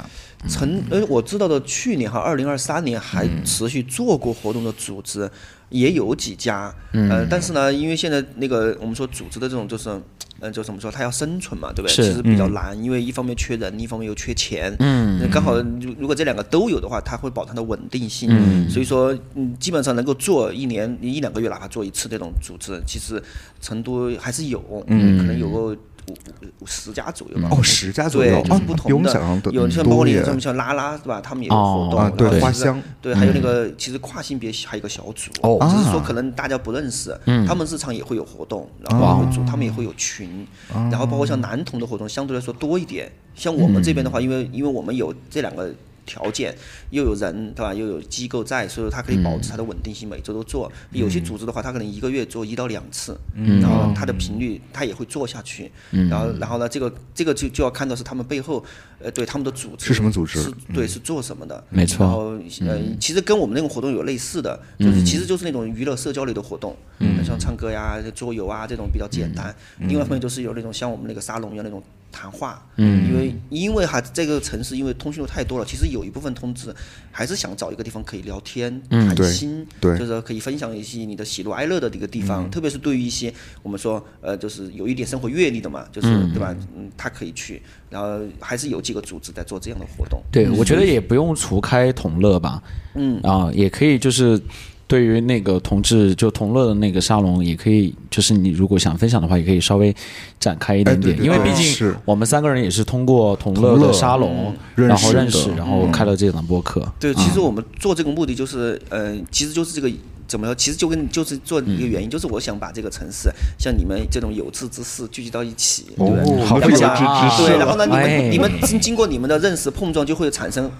[0.48, 5.30] 成呃，我知道的，去年哈，二零二三年还持续做过活动的组织
[5.71, 10.01] 也有几家，呃，但是呢，因为现在那个我们说组织的这种就是。
[10.41, 11.95] 嗯，就怎么说，它要生存嘛，对不对？
[11.95, 14.75] 其实比较难，因为一方面缺人，一方面又缺钱。
[14.81, 18.29] 嗯，刚好如如果这两个都有的话，它会保它的稳定性。
[18.31, 23.23] 嗯，所以说，嗯，基本上能够做一年一两个月，哪怕做一次这种组织，其实
[23.61, 27.48] 成都还是有，嗯，可能有个五五五十家左右吧。
[27.50, 29.11] 哦，十家左对，右，就是不同的，
[29.52, 31.20] 有像包括多耶你像像拉拉是吧？
[31.20, 45.72] 他们也有哦活动，啊对然后其实花香对，还有那个其实跨性别还有一个小组，哦只是说啊可能大家不认识，他们日常也会有活动，然后也会组，他们也会有群，然后包括像男童的活动相对来说多一点，像我们这边的话，因为因为我们有这两个。
[46.07, 46.55] 条件
[46.90, 47.74] 又有人对吧？
[47.74, 50.70] 又有机构在，所以说它可以保持它的稳定性，每周都做。
[50.92, 53.18] 有些组织的话，它可能一个月做一到两次，
[53.61, 55.70] 然后它的频率它也会做下去。
[55.90, 58.64] 然后然后呢，这个这个就就要看到是他们背后
[59.00, 60.40] 呃对他们的组织是什么组织？
[60.40, 61.62] 是对是做什么的。
[61.70, 62.05] 没错。
[62.05, 66.76] 然后呃，其实跟我们那种活动有类似的，就是其实就是那种娱乐社交类的活动，
[67.25, 69.55] 像唱歌呀、桌游啊这种比较简单。
[69.79, 76.72] 另外一方面就是有那种像我们那个沙龙一样那种谈话，嗯，因为因为哈这个城市因为通讯录太多了，其实有一部分同志
[77.11, 79.99] 还是想找一个地方可以聊天、谈心，对。
[79.99, 86.55] 就是可以分享一些你的喜怒哀乐的一个地方，特别是对于一些我们说呃就是有一点生活阅历的嘛，就是、对吧？
[86.77, 87.61] 嗯，他可以去，
[87.91, 90.22] 然后还是有几个组织在做这样的活动。
[90.31, 92.62] 对，我觉得也不用除开同乐吧，
[92.95, 93.20] 嗯。
[93.22, 94.41] 啊，也可以就是
[94.87, 99.95] 对于那个同志就同乐的那个沙龙，也可以就是你如果想分享的话，也可以稍微
[100.39, 106.87] 展开一点点，哎对对因为毕竟是我们三个人也是通过同乐的沙龙，嗯然后认认识，然后开了这档播客。
[107.01, 109.91] 对，其实我们做这个目的就是，呃，其实就是这个
[110.28, 110.55] 怎么说？
[110.55, 116.45] 其实就跟就是做一个原因，就是我想把这个城市像你们这种有志之士聚集到一起，对不对？
[116.45, 120.70] 好志之士对，然后呢，你哎们你们经经过你们的认识碰撞，就会产生。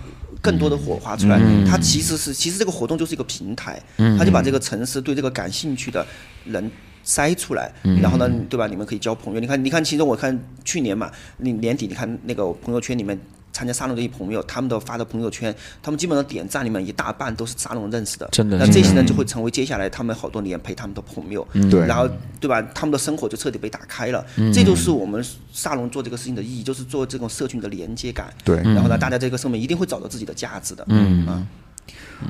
[0.45, 3.83] 更多的火花出来，它其实是其实这个活动就是一个平台，
[4.19, 6.07] 它就把这个城市对这个感兴趣的
[6.45, 6.71] 人
[7.03, 7.73] 筛出来，
[8.03, 8.67] 然后呢，对吧？
[8.67, 9.41] 你们可以交朋友。
[9.41, 13.19] 你看，你看，其实我看去年嘛，你年底你看那个朋友圈里面
[13.55, 22.07] 参加沙龙的一朋友，他们的发的朋友圈，他们基本上点赞里面一大半都是沙龙认识的，真的那这些人就会成为接下来他们好多年陪他们的朋友，对然后
[22.41, 22.61] 对吧？
[22.75, 28.27] 他们的生活就彻底被打开了，这就是我们沙龙做这个事情的意义，就是做这种社群的连接感。
[28.45, 28.57] 对。
[28.57, 30.85] 然后呢，大家这个上面一定会找到自己的价值的。
[30.89, 31.25] 嗯。
[31.27, 31.47] 啊，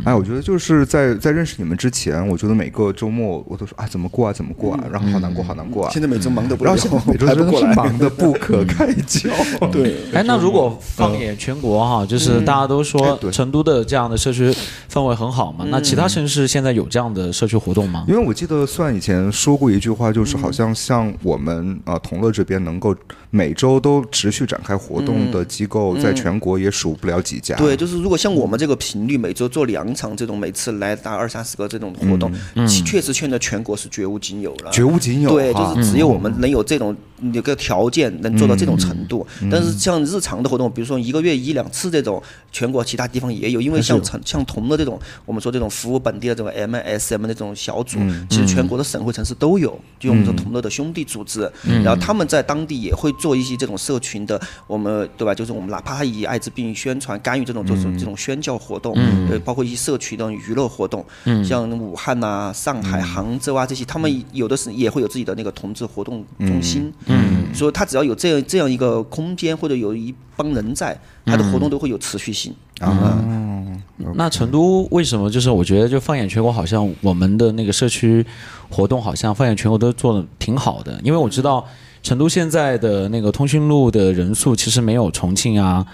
[0.04, 5.90] 哎，我觉得就是在在认识你们之前，我觉得每个周末我都说啊怎么过啊怎么过啊，然后好难过好难过啊。
[5.92, 9.30] 现在每周忙得不了然后现在每周真的是忙得不可开交。
[9.70, 14.52] 对，哎，那如果放眼全国哈，就是大家都哎说成都的这样的社区
[14.92, 18.04] 氛围很好嘛，那其他城市现在有这样的社区活动吗？
[18.06, 22.94] 因为我记得算以前说过一句话，就是好像像我们啊同乐这边能够
[23.30, 27.56] 每周都持续展开活动的机构，在全国也数不了几家。
[27.56, 32.30] 对，就是如果像我们这个频率，每周做两场这种，每次来达二三十个这种活动，
[32.68, 34.70] 其确实现在全国是绝无仅有了。
[34.70, 35.30] 绝无仅有。
[35.30, 36.94] 对，就是只有我们能有这种
[37.32, 39.26] 有个条件，能做到这种程度。
[39.50, 42.22] 但是像日常的活动，比如说一个月一两次这种，
[42.52, 47.98] 全国其他地方也有，因为像成像同的这种，我们说这种服务本地的这种 MSM 的这种小组，
[48.28, 51.50] 其实全国的省会城市都有，就我们说同乐的兄弟组织，
[51.82, 55.34] 然后他们在当地也会做一些这种社群的，我们对吧？
[55.34, 58.94] 就是我们哪怕他以艾滋病宣传干预这种，就是这种宣教活动，
[59.28, 61.04] 对，包括一些社区的娱乐活动，
[61.44, 72.52] 像武汉呐、上海、杭州啊这些，他们有的是也会有自己的那个同志活动中心，嗯，所以他只要有这样这样一个空间或者有一帮人在，他的活动都会有持续性。
[72.80, 73.80] 啊，嗯
[74.16, 78.24] 那成都为什么就是我觉得就放眼全国，好像我们的那个社区
[78.68, 81.64] 活动好像放眼全国都做的挺好的，因为我知道
[82.02, 85.86] 成都现在的那个通讯录的人数其实没有重庆啊。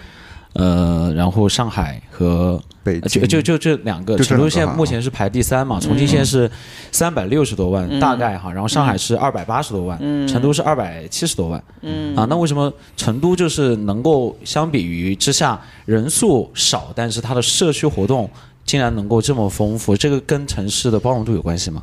[0.54, 6.50] 呃，然后上海和北京就就就这两个，成都现在目前是排第三嘛，重庆现在是
[6.90, 12.16] 三百六十多万，大概哈，然后上海是二百八十多万，成都是二百七十多万，嗯。
[12.16, 18.28] 啊，那为什么成都就是能够相比于之下人数少，但是它的社区活动
[18.64, 21.82] 竟然能够这么丰富，这个跟城市的包容度有关系吗？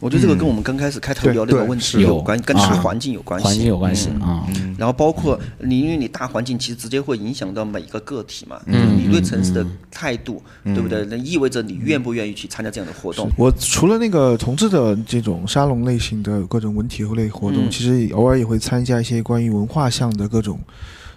[0.00, 2.80] 我觉得这个跟我们刚开始开头聊那个问题有关，跟大啊。
[2.80, 4.20] 环境有关系，环境有关系嗯。
[4.20, 4.46] 啊，
[4.78, 11.04] 然后包括你，因为你大环境其实直接会影响到每一个个体嘛，就是你对城市的态度，对不对？
[11.06, 13.30] 那意味着你愿不愿意去参加这样的活动。
[13.36, 17.70] 我除了那个同志的这种沙龙类型的各种文体类活动，嗯。
[17.70, 20.58] 其实偶尔也会参加一些关于文化项的各种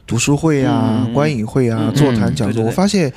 [0.08, 1.14] 读书会啊、嗯。
[1.14, 1.96] 观影会啊、嗯。
[1.96, 2.64] 座谈讲座。
[2.64, 3.12] 我发现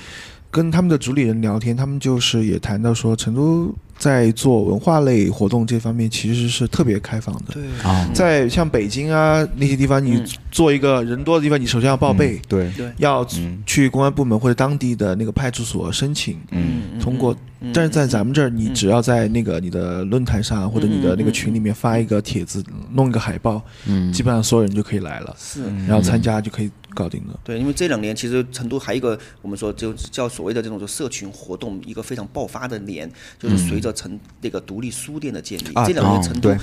[0.53, 7.55] 跟他们的主理人聊天，他们就是也谈到说，成都在做文化类活动这方面其实是特别开放的。
[7.55, 7.63] 对。
[7.83, 8.07] 啊。
[8.13, 10.27] 在像北京啊那些地方，你嗯。
[10.51, 16.37] 做一个人多的地方，你首先要报备，对，对，要嗯去公安部门或者当地的那个派出所申请。
[16.51, 17.01] 嗯。
[17.01, 17.71] 通过，嗯。
[17.73, 24.13] 但是在咱们这儿，你只要在那个你的论坛上或者你的那个群里面发一个帖子，弄一个海报，嗯。
[24.13, 25.65] 基本上所有人就可以来了，是。
[25.89, 27.41] 然后参加就可以搞定了。
[27.45, 36.55] 对，因为这两年其实成都还有一个我们说就叫所谓的这种就社群活动一个非常爆发的年，就是随着成那个独立书店的建立，啊这两年哦成都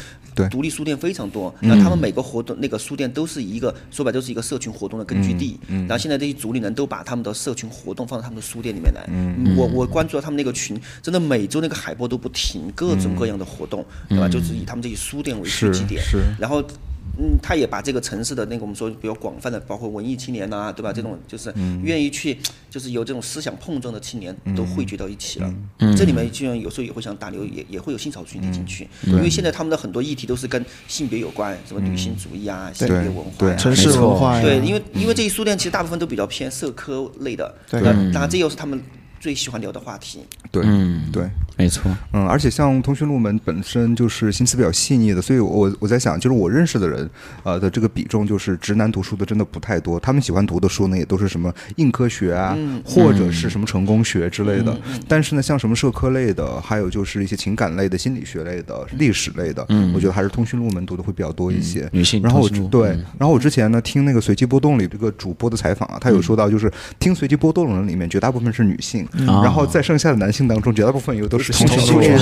[0.49, 5.59] 独立书店非常多，那他们每个活动那个书店都是一个说白了就是一个社群活动的根据地。
[5.67, 9.05] 然后现在这些主理人都把他们的社群活动放到他们的书店里面来。
[9.57, 14.29] 我我关注了他们那个群，真的每周那个海报都不停，各种各样的活动，对吧？
[14.29, 16.01] 就是以他们这些书店为聚是集点。
[16.01, 16.63] 是然后，
[17.17, 20.93] 嗯，他也把这个城市的那个我们说比较广泛的，包括文艺青年呐、对吧？
[20.93, 22.37] 这种就是愿意去，
[22.69, 25.53] 就是有这种思想碰撞的青年都汇聚到一起了。
[25.79, 25.95] 嗯。
[25.97, 33.49] 这里面就像有时候也会想打流，也也会有性少数群体进去，因为现在他们的很多议题都是跟性别有关，什么女性主义啊、性别文化对。
[33.49, 37.81] 呀、城市文化呀，对，因为因为这些书店其实大部分都比较偏社科类的，对。
[38.13, 38.81] 那这又是他们
[39.19, 40.23] 最喜欢聊的话题。
[40.51, 41.29] 对嗯，对。
[41.57, 47.09] 没错，嗯，而且像通讯录们本身就是心思比较细腻的，所以我我在想，就是我认识的人，
[47.43, 54.73] 呃的这个比重就是直男读书的真的不太多，他们喜欢读的书呢，也都是什么硬科学啊，或者是什么成功学之类的。
[55.05, 59.61] 但是呢，像什么社科类的，还有就是一些情感类的、心理学类的、历史类的，
[59.93, 61.89] 我觉得还是通讯录们读的会比较多一些。
[61.91, 72.19] 女性然后我通讯录对嗯，然后我之前呢听那个随机波动里这个主播的采访啊，他有说到，就是听随机波动的人里面绝大部分是女性，啊然后在剩下的男性当中，绝大部分又都是同性恋性恋。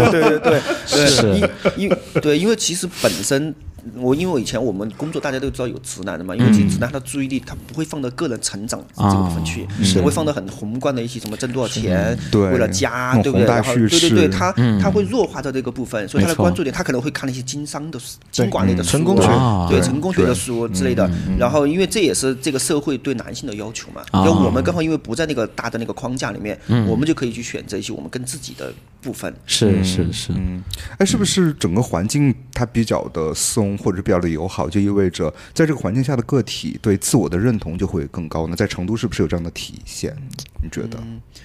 [0.00, 0.60] 对对对对
[0.90, 1.50] 对， 是。
[1.76, 3.54] 因因对，因为其实本身
[3.96, 12.50] 我因为我以前我们工作大家都知道有直男的嘛，因为其实直男他的注意力他不会放到个人成长这个部分去，他会放到很宏观的一些什么挣多少钱，对。
[12.50, 13.46] 为了家，对不对？
[13.46, 19.28] 然后对对对，他他会弱化到这个部分，所以他的关注点他可能会看那些经商的书经管类的成功学。
[19.28, 21.08] 啊对对成功学的书之类的。
[21.38, 26.58] 然后因为这也是这个社会对男性的要求嘛，啊要我们刚好因为不在那个大的那个框架里面，
[26.88, 28.72] 我们就可以去选择一些我们跟自己的
[29.04, 29.32] 部分。
[29.46, 30.62] 是是是，嗯
[30.98, 38.56] 哎，是不是整个环境它比较的松，或者是比较的友好，就意味着在这个环境下的个体对自我的认同就会更高呢？
[38.56, 40.16] 在成都是不是有这样的体现？
[40.62, 40.98] 你觉得？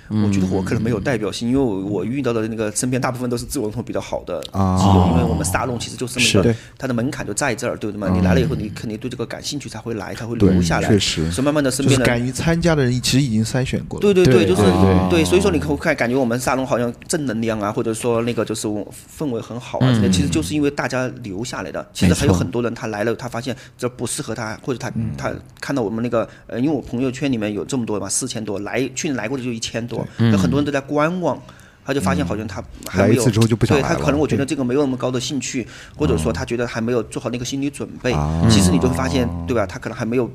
[0.10, 4.80] 我觉得我可能没有代表性，因为我我遇到的那个身边大部分都是自我认同比较好的啊
[5.12, 8.16] 因为我们沙龙其实就是这么一个，它的门槛就在这儿，对不对嘛？
[8.16, 10.88] 你来了以后，你肯定对这个感兴趣才会来，才会留下来。
[10.88, 14.01] 确实所以慢慢的身边的就是敢于参加的人，其实已经筛选过了。
[14.01, 21.88] 对对对，就是对对，所以说你可看感觉我们沙龙好像正能量啊，或者说那个就是氛围很好啊之类，其实就是因为大家留下来的。
[21.93, 31.41] 其实还有很多人他来了，他发现这不适合他，或者他他看到我们那个呃，因为我朋友圈里面有这么多嘛，四千多来，去年来过的就一千多，有很多人都在观望。
[31.86, 35.66] 他就发现好像他还没有来一次之后就不想对来了他可能我觉得这个没有那么高的兴趣，
[35.97, 38.47] 或者说他觉得还没有做好那个心理准备啊。
[38.47, 39.66] 其实你就会发现，对吧？
[39.66, 40.30] 他可能还没有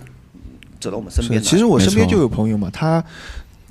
[0.80, 3.04] 走到我们身边是，其实我身边就有朋友嘛，她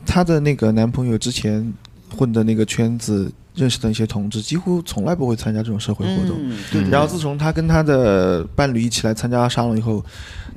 [0.05, 1.73] 她的那个男朋友之前
[2.15, 6.37] 混的那个圈子认识的一些同志，几乎从来不会参加这种社会活动。
[6.39, 10.03] 嗯，对对然后自从他跟他的伴侣一起来参加沙龙以后，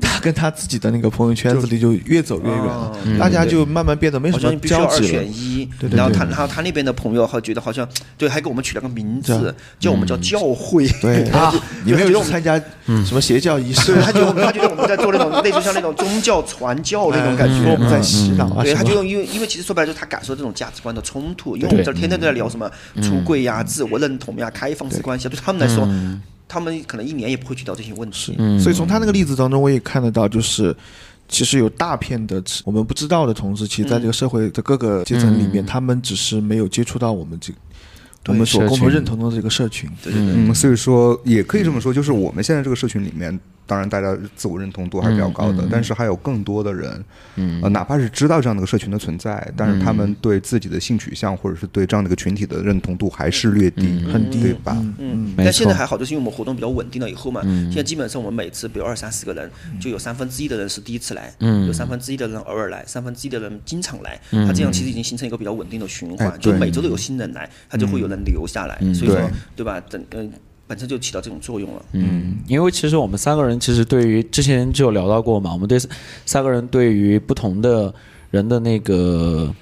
[0.01, 5.33] 他跟他自己的那个朋友圈子里就越走越远了，嗯大家就慢慢变得没什么好像必须要二交集了选。
[5.33, 7.87] 一，对对对然后他，然后他那边的朋友还觉得好像，
[8.17, 10.87] 对，还给我们取了个名字，叫我们叫教会。
[11.01, 11.53] 对 啊，
[11.85, 12.59] 你没有觉得我们去参加
[13.05, 17.63] 什么邪教仪式对，他觉得我们，他觉得我们在做那种类似像那种宗教传教那种感觉。
[17.63, 22.71] 说我们在洗脑啊对，他就因为因为其实说白了就是他感受这种价值观的冲突，因为我们这儿天天都在聊什么
[23.03, 25.89] 出柜呀、自我认同呀、开放式关系啊，对他们来说，
[26.49, 28.35] 他们可能一年也不会遇到这些问题。
[28.39, 30.75] 嗯所以从他那个例子当中，我也看得到，就是
[31.29, 35.67] 其实有大片的我们不知道的同志，其实在这个社会的各个阶层里面，嗯。
[35.67, 37.59] 他们只是没有接触到我们这个
[38.29, 39.91] 我们所共同认同的这个社群。
[40.03, 47.05] 对对对，嗯，所以说也可以这么说，就是我们现在这个社群里面，当然大家自我认同度还是比较高的，嗯嗯但是还有更多的人，
[47.35, 47.61] 嗯。
[47.63, 54.77] 呃，哪怕是知道这样的一个社群的存在，但是他们对自己的性取向或者是对这样的一个群体的认同度还是略低，嗯很低对吧？
[54.99, 57.65] 嗯但现在还好，就是因为我们活动比较稳定了以后嘛，嗯。
[57.67, 59.51] 现在基本上我们每次比如二三十个人，
[59.81, 61.67] 就有三分之一的人是第一次来，嗯。
[61.67, 64.47] 有三分之一的人偶尔来，三分之一的人经常来，嗯。
[64.47, 68.95] 他这样其实已经形成一个比较稳定的循环哎，就每周都有新人来，他就会有人留下来，嗯。
[68.95, 69.31] 所以说对。
[69.57, 69.83] 对吧？
[69.89, 70.31] 整嗯
[70.67, 71.83] 本身就起到这种作用了。
[71.93, 75.79] 嗯，因为其实我们三个人其实对于之前就有聊到过嘛，我们对
[76.25, 77.93] 三个人对于不同的
[78.31, 79.55] 人的那个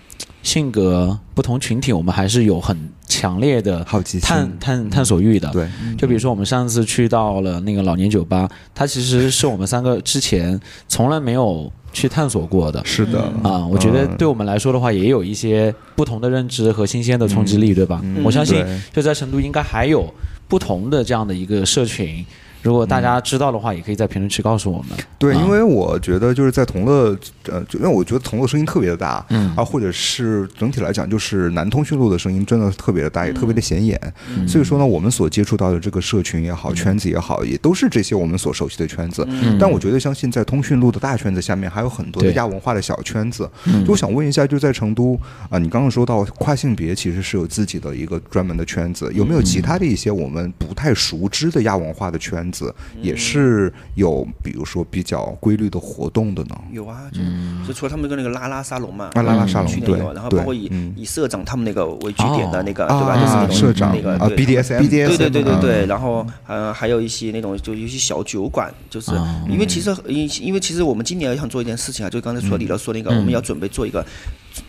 [0.42, 2.76] 性格、不同群体，我们还是有很
[3.06, 5.50] 强烈的好奇心探探探索欲的。
[5.50, 12.84] 对，就比如说我们上次去到了那个老年酒吧，它其实是我们三个之前从来没有去探索过的。
[12.84, 18.02] 是的，啊，我觉得嗯对我们来说的话，也有一些不同的认知和新鲜的冲击力，对吧？
[18.22, 20.12] 我相信就在成都应该还有
[20.48, 22.24] 不同的这样的一个社群，
[22.64, 24.96] 如果大家知道的话，也可以在评论区告诉我们。
[25.18, 25.42] 对，啊。
[25.42, 29.54] 因为我觉得就是在同乐，呃，就因为我觉得同乐声音特别的大，嗯。
[29.54, 34.00] 啊，或者是整体来讲，就是南通讯录的声音真的特别的大，也特别的显眼。
[34.48, 39.28] 所以说呢，我们所接触到的这个社群也好，圈子也好，也都是这些我们所熟悉的圈子。
[39.60, 43.48] 但我觉得，相信在通讯录的大圈子下面，还有很多的亚文化的小圈子。
[43.84, 45.18] 就我想问一下，就在成都
[45.50, 52.53] 啊，你刚刚说到跨性别其实是有自己的一个专门的圈子，有没有其他的一些我们不太熟知的亚文化的圈子，
[53.00, 56.56] 也是有比如说比较规律的活动的呢？
[56.72, 57.20] 有啊，就
[57.66, 60.92] 就除了他们跟那个拉拉沙龙嘛，啊拉拉沙龙对去年有，然后包括以嗯。
[60.96, 63.20] 以社长他们那个为据点的那个，啊对吧？
[63.20, 74.04] 就是那种社长啊那个啊，BDSM，BDSM 对对对对啊对，然后呃还有一些那种就有一些小酒馆，就是啊因为其实因因为其实我们今年也想做一件事情啊，就刚才说李乐说那个，我们要准备做一个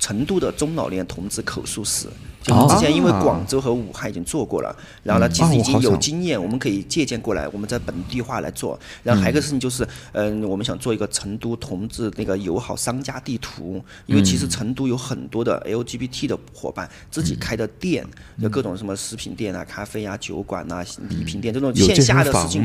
[0.05, 2.07] 成都的中老年同志口述史。
[2.43, 8.79] 就之前因为啊广州和武汉已经做过了，然后呢，其啊实已经有经验，我们可以借鉴过来，我们在本地化来做。
[9.01, 18.05] 然后还有一个事情就是，嗯，我们想做一个成都同志那个友好商家地图，因为其实成都有很多的 LGBT 的伙伴自己开的店，
[18.37, 22.63] 有各种什么食品店啊、咖啡啊、酒馆啊、礼品店这种线下的事情。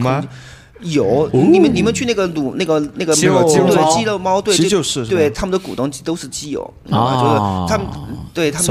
[0.82, 4.54] 有，你们你们去那个鲁那个那个对猫肌肉猫，对，
[5.08, 7.36] 对他们的股东都是基友，啊啊，就是
[7.68, 7.86] 他们
[8.32, 8.66] 对他们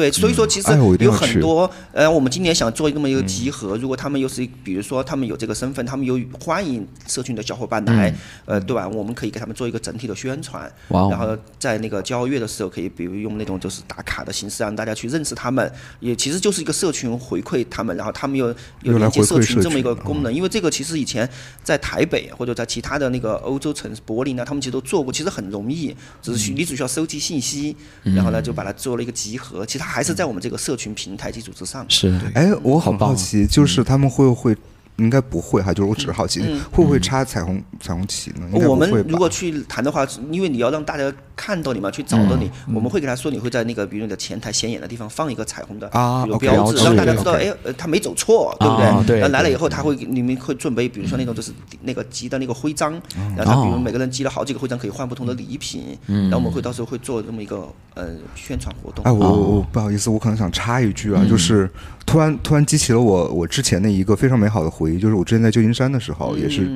[0.00, 8.14] 对，所以说其实有很多呃，我们今年想做这么一个集合，如果他们又是比如说他们有这个身份，他们有欢迎社群的小伙伴来，
[8.46, 8.88] 呃，对吧？
[8.88, 15.70] 我们可以给他们做一个整体的宣传，然后在那个交月的时候，可以比如用那种就是打卡的形式，让大家去认识他们，
[16.00, 18.48] 也其实就是一个社群回馈他们，然后他们又
[18.82, 21.28] 又又来连接社社群这么一个功能，因为这个其实以前
[21.62, 31.84] 在台北或者在其他的那个欧洲城市柏林呢，他们其实都做过，其实很容易，只是需你只需要收集信息，然后呢就把它做了一个集合，其实它还是在我们这个社群平台基础之上。
[31.88, 34.56] 是，哎，我很好奇，就是他们会不会？
[35.00, 36.40] 应该不会哈，就是我只是好奇，
[36.70, 38.46] 会不会插彩虹彩虹旗呢？
[38.52, 51.50] 我们如果去谈的话，因为你要让大家看到你嘛，去找到你，我们会给他说，你会在那个比如你的前台显眼的地方放一个彩虹的啊有标志，让大家知道哎，呃他没走错，对不啊对然后来了以后，他会你们会准备，比如说那种就是
[51.82, 52.92] 那个集的那个徽章，
[53.36, 59.04] 然后他比如哦每个人集了好几个徽章，可以换不同的礼品，然后我们会到时候会做这么一个呃宣传活动。
[59.04, 61.70] 哎，我我我不好意思，我可能想插一句啊，就是
[62.04, 66.68] 突然突然激起了我我之前的一个非常美好的回忆，就是我之前在旧金山的时候，也是，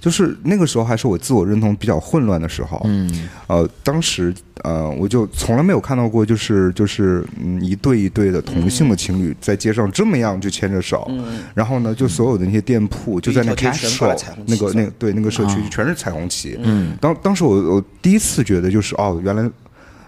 [0.00, 3.28] 就是那个时候还是我自我认同比较混乱的时候，嗯。
[3.46, 4.32] 呃，当时
[4.62, 11.10] 呃我就从来没有看到过，就是就是嗯一对一对的同性的情侣在街上这么样就牵着手，
[11.54, 15.68] 然后呢，就所有的那些店铺就在那一条街全挂 Castro 彩虹旗那个那个对那个社区啊。
[15.70, 16.96] 全是彩虹旗，嗯。
[17.00, 19.48] 当当时我我第一次觉得就是哦，原来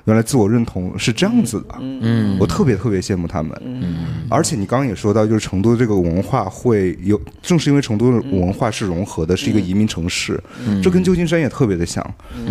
[0.05, 3.59] 原来自我认同是这样子的，嗯我特别特别羡慕他们。
[3.65, 4.07] 嗯。
[4.29, 10.43] 而且你刚刚也说到，就是成都这个文化会有，正是因为成都的文化是融合的，是一个移民城市，
[10.83, 12.05] 这跟旧金山也特别的像。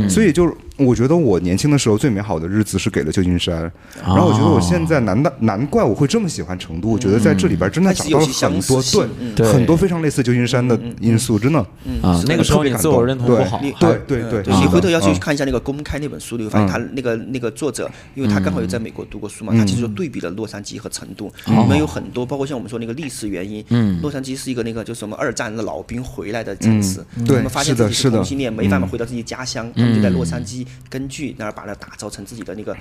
[0.07, 6.89] 所以就是我觉得我年轻的时候最美好的日子是给了旧金山，然后我觉得我现在难道难怪我会这么喜欢成都？
[6.89, 8.83] 我觉得在这里边真的它找到了很多
[9.35, 11.59] 对很多非常类似旧金山的因素，真的。
[12.01, 15.19] 啊，那个时候你自我认同不好，你对对对，你回头要去嗯。
[15.23, 23.63] 看一下那个公开那本书，你会发现他那个那个作者，因为他刚好有在美国读过书嘛，他其实就对比了洛杉矶和成都，里面有很多，包括像我们说那个历史原因，
[24.01, 32.75] 洛杉矶是一个那个就是什么二战的老兵回来的城市，对他们发现自己是的同性恋，没办法回到自己家乡，他们就在洛杉矶根据，那儿把它打造成自己的那个。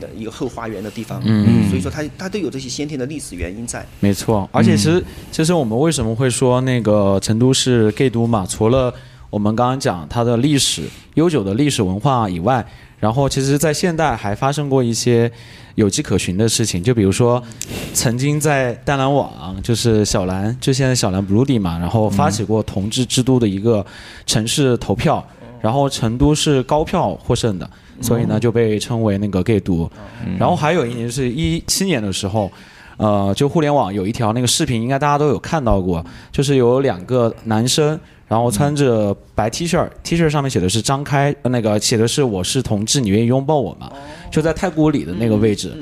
[0.00, 1.68] 的一个后花园的地方，嗯。
[1.68, 3.86] 所以说它它都有这些先天的历史原因在。
[4.00, 8.46] 没错，而且其实、其实我们为什么会说那个成都是 gay 都嘛？
[8.48, 8.94] 除了
[9.28, 10.84] 我们刚刚讲它的历史
[11.16, 12.66] 悠久的历史文化以外，
[13.00, 15.30] 然后其实在现代还发生过一些
[15.74, 17.42] 有迹可循的事情，就比如说
[17.92, 23.84] 曾经在淡蓝网，就是小蓝，就现在小蓝 Blue 嘛，然后发起过同志之都的一个
[24.26, 25.26] 城市投票，
[25.60, 27.68] 然后成都是高票获胜的，
[28.00, 29.90] 所以呢就被称为那个 gay 都。
[30.38, 32.50] 然后还有一年是一七年的时候。
[32.96, 37.98] 呃，就互联网有一条那个视频，应该大家都有看到过，就是有两个男生，
[38.30, 43.90] 然后穿着白 T 恤，T 恤上面写的是张开，呃那个写的是我是同志，你愿意拥抱我吗？
[44.30, 45.76] 就在太古里的那个位置，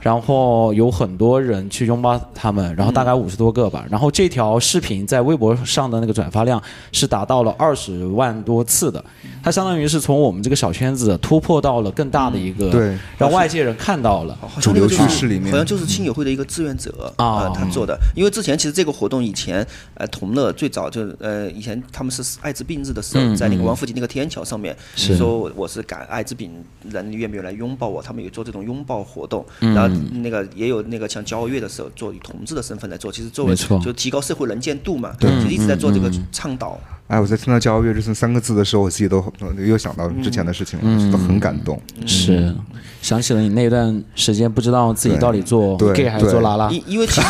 [0.00, 3.84] 然后有很多人去拥抱他们，然后大概五十多个吧。
[3.90, 9.04] 然后这条视频在微博上的那个转发量是达到了二十万多次的，
[9.42, 14.38] 它相当于是从我们这个小圈子突破到了更大的一个，对让外界人看到了。
[14.62, 17.94] 主流趋势里面好像就是亲友会的一个志愿者啊啊、他做的。
[18.16, 23.64] 因为之前其实这个活动以前，呃，同乐最早就呃，以前他们是艾滋病日的时候，嗯在那个嗯。
[23.64, 25.16] 王府井那个天桥上面是。
[25.16, 26.52] 说我是感艾滋病
[26.88, 28.02] 人，你愿不愿意来拥抱我？
[28.02, 29.74] 他们有做这种拥抱活动，嗯。
[29.74, 36.80] 然后那个也有那个像交月的时候做以同志的身份来做，其实作为就提高社会能见度嘛，就一直在做这个倡导。
[37.10, 39.20] 哎，我在听到“骄傲乐”这三个字的时候，我自己都
[39.58, 41.82] 又想到之前的事情了，都很感动。
[42.06, 42.54] 是，
[43.02, 46.70] 想起了你那段时间不知道自己到底做对 gay 还是做拉拉。
[46.70, 47.26] 因因为其实，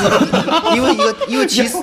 [0.77, 1.79] 因为一个，因为其实，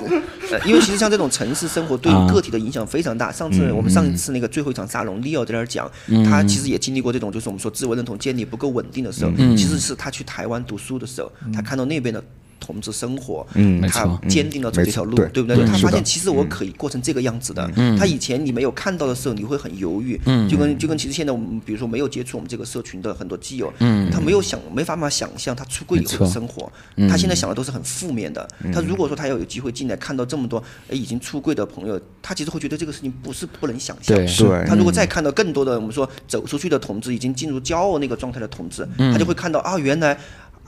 [0.52, 3.32] 呃，因为其实像这种城市生活对啊个体的影响非常大。
[3.32, 5.90] 上次我们上一次那个最后一场沙龙，Leo 在那儿讲，
[6.24, 12.22] 他其实也经历过这种，就是我们说自我认同建立不够稳定的时候，其实是他去台湾读书的时候，他看到那边的。
[12.60, 15.64] 同志生活，嗯他坚定了走这条路，对不对？
[15.66, 17.70] 他发现其实我可以过成这个样子的。
[17.98, 23.72] 他以前你没有看到的时候，你会很犹豫，就跟就跟其实现在我们比如说没有接触我们这个社群的很多基友，
[24.12, 26.70] 他没有想没办法想象他出柜以后的生活，
[27.08, 28.46] 他现在想的都是很负面的。
[28.72, 34.26] 他如果说他要有机会进来看到这么多呃已经出柜的朋友，他其实会觉得这个事情不是不能想象。
[34.26, 40.18] 是对他如果再看到更多的我们说走出去的同志，已经进入骄傲那个状态的同志，他就会看到啊，原来。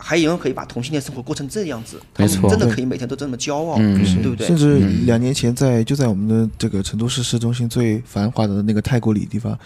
[0.02, 2.48] 还有人可以把同性恋生活过成这样子，他没错。
[2.48, 4.20] 们真的可以每天都这么骄傲，对。
[4.22, 4.46] 不对？
[4.46, 9.56] 甚至两年前在就在我们的这个成都市市中心最繁华的那个太古里地方，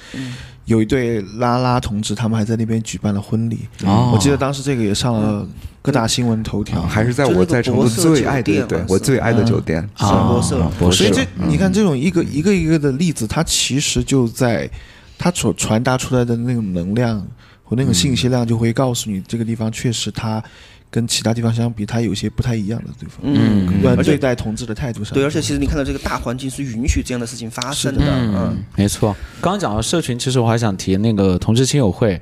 [0.65, 3.61] 有一对拉拉同志，他们还在那边举办了婚礼。
[3.85, 4.11] 哦。
[4.13, 5.47] 我记得当时这个也上了
[5.81, 6.83] 各大新闻头条。
[6.83, 9.81] 还是在我在成都最爱的对我最爱的酒店。
[9.97, 14.69] 是博士啊博士所以这你看这种一个一个一个的例子，它其实就在
[15.17, 17.25] 它所传达出来的那种能量
[17.75, 20.43] 和那种信息量，就会告诉你这个地方确实它
[20.91, 23.19] 跟其他地方相比，它有些不太一样的地方。
[23.23, 32.21] 嗯，对而对待同志的态度上，对，而且其实你看到这个大环境是允许这样的事情发生的，嗯，没错，刚刚讲到社群，其实我还想提那个同志亲友会。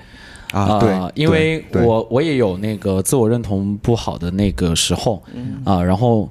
[0.53, 5.22] 啊，呃对，因为我我也有那个自我认同不好的那个时候，
[5.64, 6.30] 啊、然后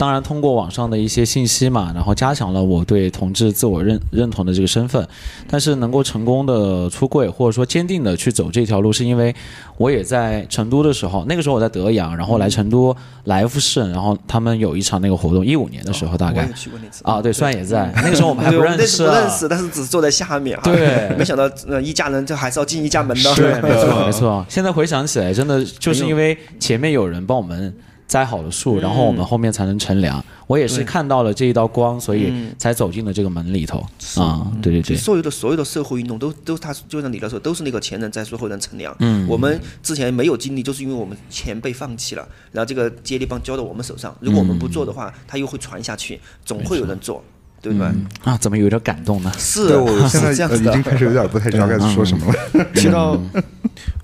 [0.00, 5.06] 当然通过网上的一些信息嘛，然后加强了我对同志自我认认同的这个身份，
[5.46, 9.34] 但是能够成功的出柜或者说坚定的去走这条路，是因为
[9.76, 16.50] 我也在成都的时候，那个时候我在德阳，然后来成都来福士，然后他们有一场那个活动，一五年的时候大概。
[16.56, 17.02] 去过那次。
[17.04, 17.92] 啊，对，虽然也在。
[17.96, 20.62] 那个时候我们还不认识啊，不认识，但是只是坐在下面哈。
[20.64, 21.14] 对。
[21.18, 23.34] 没想到呃一家人就还是要进一家门的。
[23.34, 24.42] 对，没错没错。
[24.48, 27.74] 现在回想起来，真的就是因为前面有人帮我们
[28.10, 30.22] 栽好了树，然后我们后面才能乘凉。
[30.48, 33.78] 我也是看到了这一道光，所以才走进了这个门里头
[34.16, 34.50] 啊。
[34.60, 38.92] 对对对，所有的所有的社会运动都都他就像你来说，都是那个前人在树后人乘凉。
[38.98, 44.12] 嗯，我们之前没有经历，就是因为我们前辈放弃了，然后这个接力棒交到我们手上。
[44.18, 47.22] 如果我们不做的话，它又会传下去，总会有人做，
[47.62, 47.86] 对不对？
[48.24, 49.32] 啊，怎么有点感动呢？
[49.38, 50.82] 是对我现在这样呃已经。
[50.82, 52.64] 开始有点不太知道该说什么了。
[52.74, 53.20] 提到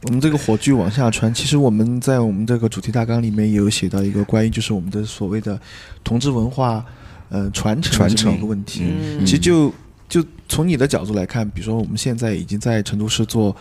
[0.03, 5.59] 我们这个火炬往下传，其实我们在我们这个主题大纲里面也有写到一个关于就是我们的所谓的
[6.05, 6.85] 同志文化
[7.29, 8.83] 呃传承传承一个问题。
[8.85, 9.73] 嗯其实就
[10.09, 13.55] 就从你的角度来看，比如说我们现在已经在成都市做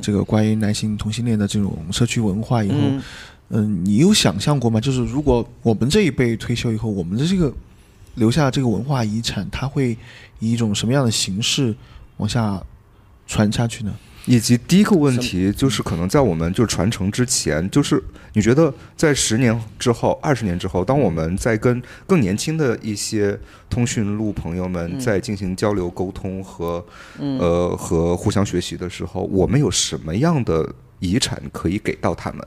[0.00, 3.02] 这个关于男性同性恋的这种社区文化以后，嗯
[3.48, 4.80] 嗯，你有想象过吗？
[4.80, 7.52] 就是如果我们这一辈退休以后，我们的这个
[8.14, 9.96] 留下这个文化遗产，它会
[10.38, 11.74] 以一种什么样的形式
[12.18, 12.62] 往下
[13.26, 13.94] 传下去呢？
[14.26, 18.00] 以及第一个问题就是，可能在我们就传承之前，就是
[18.34, 23.36] 你觉得在十年之后、二十年之后，当我们在跟更年轻的一些
[23.68, 26.84] 通讯录朋友们在进行交流沟通和、
[27.18, 32.46] 呃和互相学习的时候，我们有什么样的遗产可以给到他们？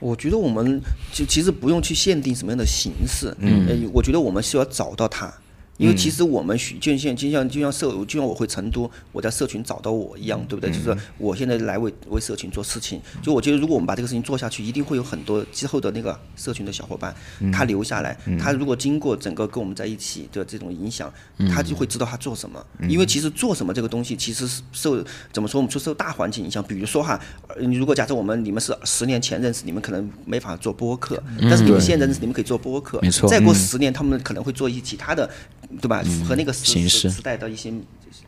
[0.00, 0.80] 我觉得我们
[1.12, 5.32] 就其实不用去限定什么样的形式，嗯，我觉得我们需要找到它。
[5.78, 10.70] 因为其实我们许就像就像就像社就像我回成都，我在社群找到我一样，对不对？
[10.70, 17.14] 就是我现在来为为社群做事情，就我觉得如果我们把这个事情做下去，一定会有很多之后的那个社群的小伙伴，
[17.52, 21.12] 他留下来，他如果经过整个跟我们在一起的这种影响，
[21.50, 22.64] 他就会知道他做什么。
[22.88, 26.62] 因为其实做什么这个东西，其实是受怎么说，我们说受大环境影响。
[26.62, 27.20] 比如说哈，
[27.58, 32.98] 如果假设我们你们是十年前认识，你们可能没法做播客，但是你们现在认识，你们可以做播客。
[33.02, 35.28] 没错再过十年，他们可能会做一些其他的，
[35.80, 36.02] 对吧？
[36.02, 37.72] 符合那个时时代的一些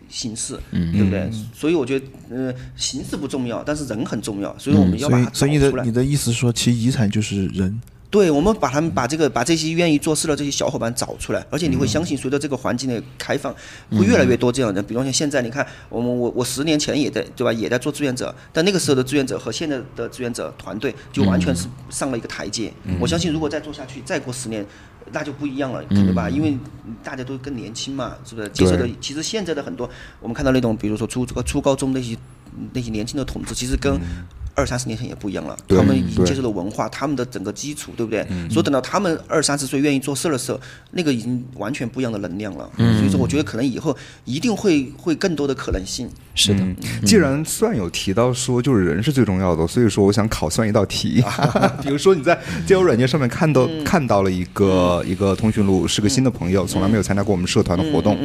[0.08, 1.30] 形式，对不对？
[1.54, 5.92] 所以我觉得，呃，形式不重要，但是人很重要，所以我们要把所以所以你的你。
[5.92, 7.80] 的意思是说，其实遗产就是人。
[8.10, 13.54] 对，我们把他们把这个把这些愿意做事的这些小伙伴找出来，而且你会相信，随着这个环境的开放，
[13.90, 14.88] 会越来越多这样的人。
[14.88, 22.72] 比方像现在，你看，我们我我十年前也在对吧，也在做志愿者，但那个时候的志愿者和现在的志愿者团队就完全是上了一个台阶。
[22.98, 24.64] 我相信，如果再做下去，再过十年。
[25.12, 26.28] 那就不一样了，对吧？
[26.30, 26.56] 因为
[27.02, 28.48] 大家都更年轻嘛，是不是？
[28.50, 29.88] 接受的其实现在的很多，
[30.20, 32.16] 我们看到那种，比如说初初高中那些
[32.72, 34.00] 那些年轻的同志，其实跟
[34.58, 35.56] 二三十年前也不一样了。
[35.68, 38.26] 他们已经接受了文化，他们的整个基础，对不对？
[38.50, 42.68] 所以等到他们二三十岁愿意做事的时候，那个已经完全不一样的能量了。
[42.76, 46.10] 所以说，我觉得可能以后一定会会更多的可能性。
[46.34, 51.22] 是的，嗯，既然算有提到说就是人是最重要的，所以说我想考算一道题，
[51.82, 58.18] 比如说你在交友软件上面看到、看到了一个一个通讯录是个新的朋友，从来没有参加过我们社团的活动，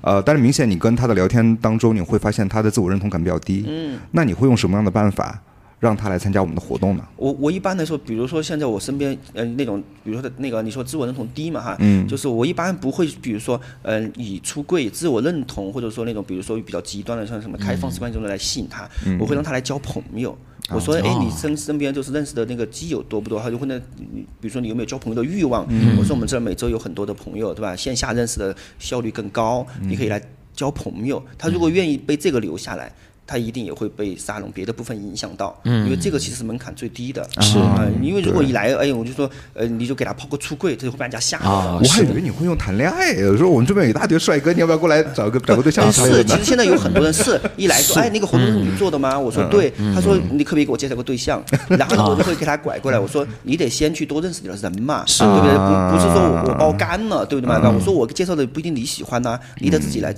[0.00, 5.40] 呃，但是明显你跟他的聊天当中，你会发现他的自我认同感比较低，嗯，那你会用什么样的办法
[5.86, 7.06] 让他来参加我们的活动呢？
[7.16, 20.36] 我我一般来说，比如说现在我身边呃那种，比如说的那个你说自我认同低嘛哈，嗯就是我一般不会，比如说呃以出柜、自我认同，或者说那种比如说比较极端的像什么开放式关系中的来吸引他，嗯我会让他来交朋友。
[20.68, 23.40] 我说，哎，你身身边就是认识的那个基友多不多？
[23.40, 25.64] 他就会那，你比如说你有没有交朋友的欲望？
[25.96, 27.76] 我说我们这儿每周有很多的朋友，对吧？
[27.76, 30.20] 线下认识的效率更高，你可以来
[30.52, 31.24] 交朋友。
[31.38, 32.92] 他如果愿意被这个留下来。
[33.26, 37.26] 他一定也会被沙龙别的部分影响到，因为这个其实是门槛最低的。
[37.40, 41.80] 是啊，因为如果一来，哎，我就说，呃，你就给他抛个出柜，这就会被人家吓到啊了。
[41.82, 46.22] 我还以为你会用谈恋爱，有时候我们这边有一大堆帅哥，你要不要过来找个找个对象是？
[46.24, 49.18] 其实现在有很多人是一来说， 哎，那个活动是你做的吗？
[49.18, 49.72] 我说对。
[49.94, 51.42] 他说你可不可以给我介绍个对象？
[51.68, 55.52] 然后呢，我就会给他拐过来，我说你得先去多认识点人嘛，对不对？
[55.56, 57.70] 不不是说我我包干了，对不对嘛？
[57.70, 60.14] 我说我介绍的不一定你喜欢呐，你得自己来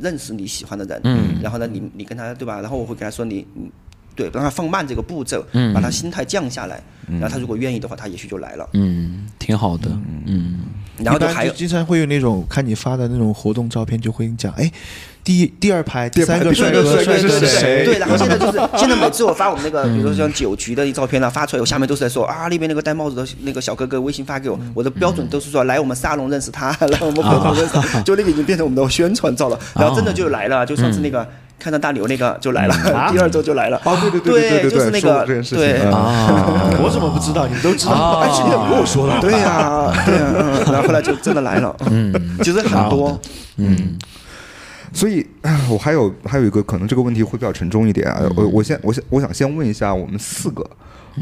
[0.00, 1.00] 认识你喜欢的人。
[1.04, 2.51] 嗯然后呢，你你跟他对吧？
[2.60, 3.46] 然后我会给他说你。
[4.14, 5.42] 对，让他放慢这个步骤，
[5.72, 6.78] 把他心态降下来，
[7.08, 8.68] 然后他如果愿意的话，他也许就来了。
[8.74, 9.88] 嗯，挺好的，
[10.26, 10.58] 嗯，
[10.98, 14.70] 然后就还有经常会有那种看你发的那种活动照片，就会讲，哎，
[15.24, 29.58] 第一第二排、第三个帅哥是是谁对，然后现在 就是现在每次我发我们那个，比如说像酒局的一照片啊，发出来，我下面都是在说啊，那边那个戴帽子的那个小哥哥微信发给我，我的标准都是说来我们沙龙认识他， 来我们活动认识他，就那个已经变成我们的宣传照了。
[29.74, 31.26] 然后真的就来了，就上次那个。
[31.62, 32.74] 看到大刘那个就来了，
[33.12, 33.80] 第二周就来了。
[33.84, 37.46] 哦对对对对对对就是那个这件事情对嗯啊，我怎么不知道？
[37.46, 37.92] 你们都知道？
[37.92, 39.20] 啊哎，今天跟我说了。
[39.20, 41.74] 对呀，对呀，嗯然后后来就真的来了。
[41.90, 43.16] 嗯，其实很多。
[43.58, 43.96] 嗯，
[44.92, 45.24] 所以，
[45.70, 48.20] 我还有还有一个可能这个问题会比较沉重一点啊。
[48.34, 50.62] 我我先我想我想先问一下我们四个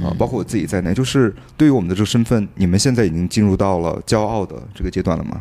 [0.02, 5.40] 啊，包括我自己在内，就是对于我们的这个身份，你们现在已经进入到了骄傲的这个阶段了吗？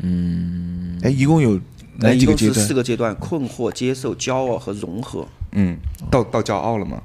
[0.00, 1.58] 嗯哎，一共有
[1.98, 2.74] 哪一共是四？
[2.74, 5.26] 个阶段：困惑、接受、骄傲和融合。
[5.52, 5.78] 嗯，
[6.10, 7.02] 到到骄傲了吗？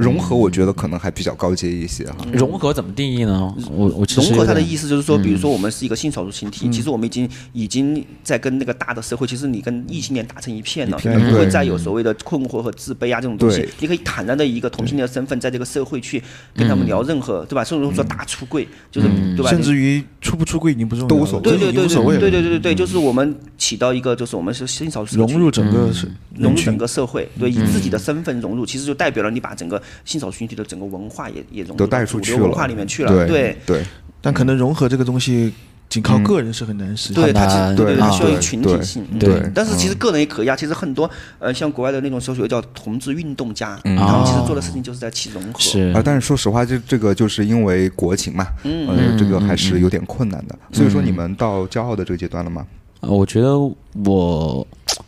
[0.00, 2.16] 融合我觉得可能还比较高阶一些哈。
[2.32, 3.54] 融合怎么定义呢？
[3.70, 16.20] 我我其实融合它的意思就是说，比如说我们是一个性少数群体，其实我们已经已经在跟那个大的社会，其实你跟异性恋打成一片了，你不会再有所谓的困惑和自卑啊这种东西对，你可以坦然的以一个同性恋的身份，在这个社会去
[16.54, 17.62] 跟他们聊任何，对吧？
[17.62, 19.50] 甚至说大出柜，就是对吧？
[19.50, 25.90] 甚至于出不出柜已经不重要，都无所谓对对对已经无所谓，对对对对对，就是我们起到一个，就是我们是性少数融入整个
[26.36, 26.80] 融入整。
[26.80, 33.56] 个社会，对，以自己的身份融入，其实就代表了你把整个性少数群体的整个文化也也融入都到带出去了，主流文化里面去了，对对。
[33.66, 33.84] 对
[34.22, 35.50] 但可能融合这个东西，
[35.88, 37.22] 仅靠个人是很难实现的。
[37.22, 39.02] 对，它其实难对对，对它需要一个群体对性。
[39.18, 40.54] 对嗯但是其实个人也可以啊。
[40.54, 45.58] 其实很多呃，像国外的那种搜索叫同志运动家，嗯他们其实哦做的事情就是在起融合。
[45.58, 50.58] 是啊，但是说实话，这这个就是因为国情嘛，嗯，这个还是有点困难的。
[50.70, 52.66] 所以说，你们到骄傲的这个阶段了吗？
[53.00, 53.74] 呃我觉得我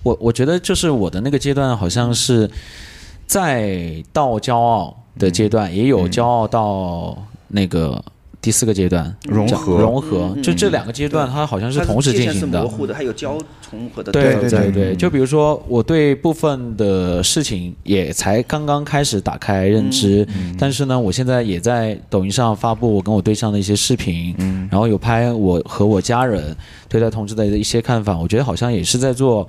[0.03, 2.51] 我我觉得就是我的那个阶段，好像是
[3.27, 7.17] 在到骄傲的阶段，也有骄傲到
[7.49, 8.03] 那个
[8.41, 9.79] 第四个阶段融合。
[9.79, 12.63] 融合，就这两个阶段，它好像是同时界限是进行的。
[12.63, 12.69] 模。
[12.69, 13.39] 糊的，还有交
[13.71, 14.11] 重合的。
[14.11, 20.27] 对对对对，就比如说我对部分的事情也才刚刚开始打开认知，
[20.59, 24.35] 但是呢，我现在也在抖音上发布我跟我对象的一些视频，
[24.71, 26.57] 然后有拍我和我家人
[26.89, 29.49] 对待同志的一些看法，我觉得好像也是在做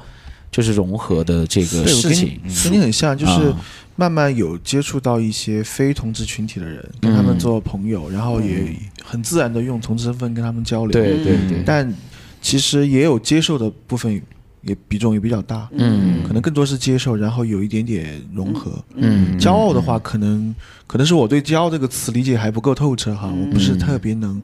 [0.54, 2.40] 就是融合的这个事情。
[2.64, 3.60] 跟你很像，就是啊
[3.98, 8.74] 慢慢有接触到一些非同志群体的人，跟他们做朋友，然后也
[9.04, 10.92] 很自然的用同志身份跟他们交流。
[10.92, 11.94] 对对对，但
[12.42, 14.22] 其实也有接受的部分，
[14.62, 15.68] 也比重也比较大。
[15.74, 18.84] 嗯可能更多是接受，然后有一点点融合。
[18.96, 20.56] 嗯，骄傲的话，可能
[20.88, 24.42] 可能是我对“骄傲”这个词理解还不够透彻哈，我不是特别能，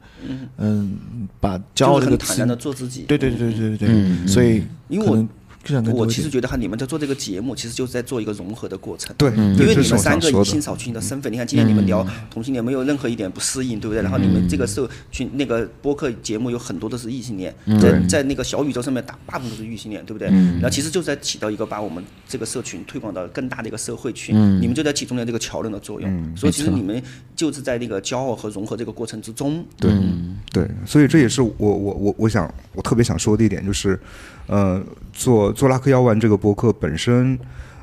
[0.57, 0.97] 嗯，
[1.39, 3.05] 把“骄傲”这个词坦然，的做自己。
[3.07, 5.27] 对对对对对对，嗯所以因为我
[5.93, 6.07] 我。
[6.07, 9.15] 其实觉得哈，你们在做这个节目，其实就是在做一个融合的过程。
[9.17, 10.41] 对，因为你们三个想说的。
[10.41, 14.01] 以性少数群的身份，你看今天你们聊同性恋没有任何一点不适应，对不对？
[14.01, 20.27] 然后你们这个社群那个播客节目有很多都是异性恋，在在那个小宇宙上面大大部分都是异性恋，对不对？
[20.29, 26.35] 然后其实就在起到一个把我们这个社群推广到更大的一个社会去，你们就在起中间这个桥梁的作用。
[26.35, 27.01] 所以其实你们
[27.35, 29.63] 就是在那个骄傲和融合这个过程之中。
[29.77, 29.91] 对
[30.51, 33.99] 对，所以这也是我我我我想我特别想说的一点，就是，
[34.49, 37.37] 呃，做做拉克妖丸这个播客本身，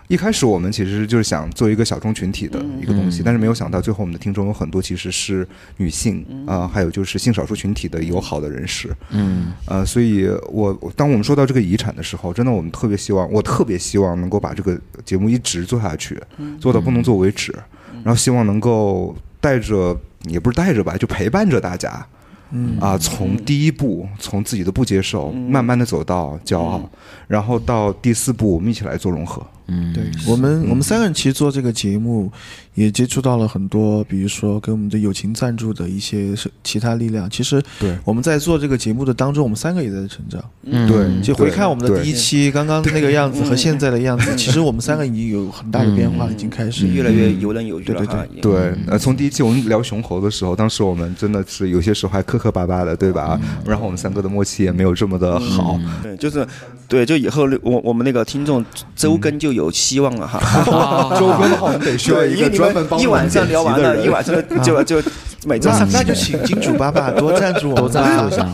[0.09, 9.53] 一开始我们其实就是想做一个小众群体的一个东西，但是没有想到最后我们的听众有很多其实是女性啊、还有就是性少数群体的友好的人士，嗯。
[9.67, 16.21] 呃，所以我我当我们说到这个遗产的时候，真的我们特别希望，我特别希望能够把这个节目一直做下去，
[16.61, 17.55] 做到不能做为止，
[18.03, 22.05] 然后希望能够带着，也不是带着吧，就陪伴着大家。
[22.51, 22.79] 嗯。
[22.81, 26.89] 啊，从第一步，从自己的不接受，慢慢的走到骄傲，
[27.27, 29.45] 然后到第四步，我们一起来做融合。
[29.69, 32.31] 嗯，对我们，我们三个人其实做这个节目，
[32.75, 37.29] 也接触到了很多，比如说跟我们的友情赞助的一些是其他力量。
[37.29, 40.43] 其实对我们在做这个节目的当中，我们三个也在成长。
[40.63, 48.27] 嗯对，就回看我们的第一期，刚刚那个样子和现在的样子，其实我们三个已经有很大的变化，已经开始越来越游刃有余了对对哈。
[48.43, 53.41] 对，呃，从第一期我们聊熊猴的时候，当时我们真的是有些时候还磕磕巴巴的，对吧？
[53.65, 55.79] 然后我们三个的默契也没有这么的好。
[56.03, 56.47] 对，就是
[56.87, 58.65] 对，就以后我我们那个听众
[58.95, 60.39] 周更就有希望了哈。
[61.19, 65.03] 周更的话，我们得需要，一个专门帮我们们一晚上聊完了，一晚上就 就
[65.45, 68.47] 每周三那就请金主爸爸多赞助我 多们赞助一下。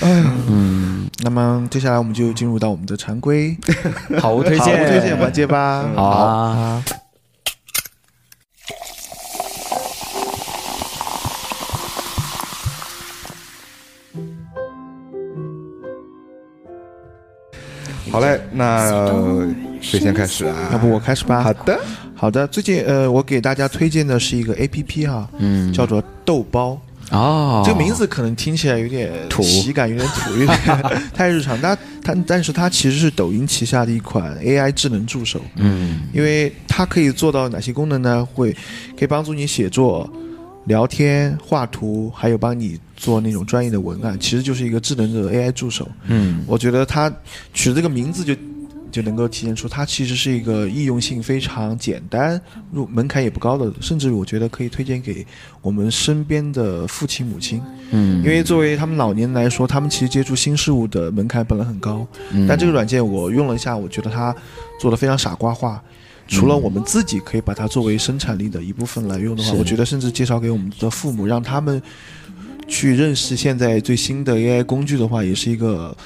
[0.00, 3.56] 嗯，那么接下来我们就进入到我们的常规
[4.20, 5.84] 好物推好荐，物推荐环节吧。
[5.94, 6.82] 好啊。
[18.10, 18.90] 好嘞，那
[19.80, 20.54] 谁先开始啊？
[20.72, 21.42] 要不我开始吧。
[21.42, 21.80] 好的，
[22.14, 26.80] 好的，最近呃，我给大家推荐的是一个 A P P 哈，嗯叫做豆包。
[27.10, 30.58] 哦，这个名字可能听起来有点土喜感，有点土，有点
[31.14, 31.60] 太日常。
[31.60, 35.40] 它它，但是它其实是抖音旗下的一款 AI 智能助手。
[35.56, 38.26] 嗯因为它可以做到哪些功能呢？
[38.34, 38.52] 会
[38.98, 40.10] 可以帮助你写作、
[40.68, 45.88] 聊天、画图，还有帮你做那种专业的文案，其实就是一个智能的 AI 助手。
[46.06, 47.12] 嗯我觉得它
[47.52, 48.36] 取这个名字就
[48.90, 52.40] 就能够体现出它其实是一个易用性非常简单、
[52.72, 55.26] 入门槛也不高的，甚至我觉得可以推荐给
[55.62, 64.34] 我们身边的父亲母亲，嗯，因为作为他们老年人来说，他们其实接触新事物的门槛本来很高，嗯但这个软件我用了一下，我觉得它
[64.80, 65.82] 做的非常傻瓜化。
[66.28, 71.82] 除了我们自己可以把它作为生产力的一部分来用的话，我觉得甚至介绍给我们的父母，让他们
[72.68, 75.96] 去认识现在最新的 AI 工具的话，也是一个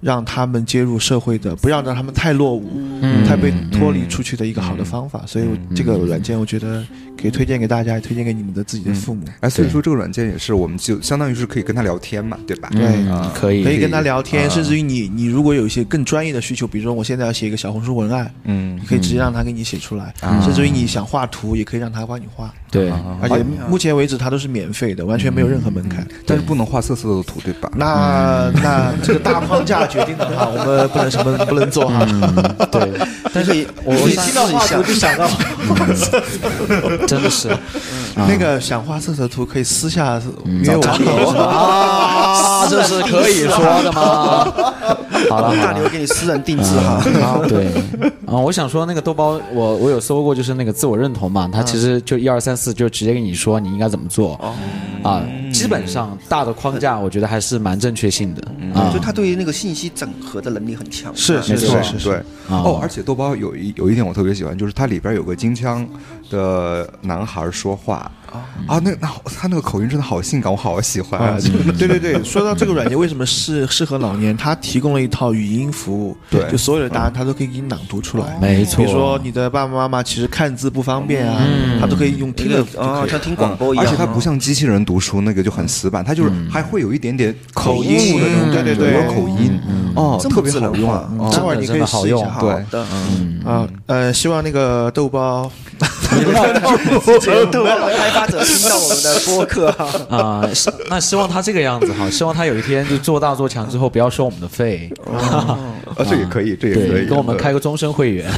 [0.00, 2.70] 让他们接入社会的，不要让他们太落伍、
[3.02, 3.24] 嗯。
[3.24, 5.24] 太被脱离出去的一个好的方法。
[5.26, 6.84] 所以我这个软件，我觉得
[7.20, 9.24] 可以推荐给大家，也推荐给你们的自己的父母。
[9.40, 12.68] 哎，所以说这个软件也是，我们就相当于是可以跟他聊天嘛，对吧？
[12.72, 13.06] 对。
[13.08, 13.32] 啊。
[13.34, 13.62] 可以。
[13.62, 14.48] 可以跟他聊天，啊。
[14.48, 18.76] 甚至于你你如果有一些更专业的需求，比如说我现在要写一个小红书文案，嗯。
[18.80, 20.40] 你可以直接让他给你写出来，啊。
[20.44, 22.52] 甚至于你想画图，也可以让他帮你画。
[22.70, 22.88] 对，
[23.20, 26.06] 而且目前为止，它都是免费的，完全没有任何门槛。
[26.24, 27.68] 但是不能画色色的图，对吧？
[27.74, 32.06] 那那这个大框架决定的话， 我们不能什么不能做哈。
[32.70, 32.92] 对，
[33.34, 35.28] 但是我一听到画图就想到
[37.10, 37.48] 真的是，
[38.14, 40.82] 那个想画色色图，可以私下嗯约我。
[41.42, 44.44] 啊，这是可以说的吗？
[45.28, 45.88] 好了好了大牛。
[45.88, 47.02] 给你私人定制哈。
[47.20, 47.66] 啊，对，
[48.26, 54.34] 啊，我想说那个豆包，我我有搜过，就是那个自我认同嘛，它其实就一二三四，就直接跟你说你应该怎么做，
[55.02, 55.20] 啊，
[55.52, 59.00] 基本上大的框架，我觉得还是蛮正确性的嗯啊就。
[59.00, 61.12] 他对于那个信息整合的能力很强。
[61.16, 65.86] 是是没错是是对是，哦，而且豆包有一有一点我特别喜欢，就是它里边有个京腔
[66.30, 68.10] 的男孩说话
[68.66, 71.38] 啊，那那他那个口音真的好性感，我好喜欢啊！
[71.40, 78.38] 就对对对，说到这个软件为什么适适合老年，它提供了一套语音服务，对就所有的答案它都可以给你朗读出来。
[78.40, 81.42] 没错比如说你的爸爸妈妈其实看字不方便啊，
[81.80, 83.86] 他都可以用听的就啊，可以像听广播一样。
[83.86, 89.58] 而且它不像机器人读书那个就很死板，它就是还会有一点点口音音的那种嗯感觉，对对对有口音
[89.96, 92.36] 哦，特别智能好用化哦待会儿你可以试一下。
[92.40, 92.80] 对
[93.10, 95.50] 嗯，啊，呃，希望那个豆包
[97.50, 99.90] 豆包开发者听到我们的播客哈。
[100.16, 105.58] 啊、希那希望他这个样子哈，希望他有一天就做大做强之后不要收我们的费， 啊，
[106.08, 108.30] 这也可以，这也可，以，跟我们开个终身会员。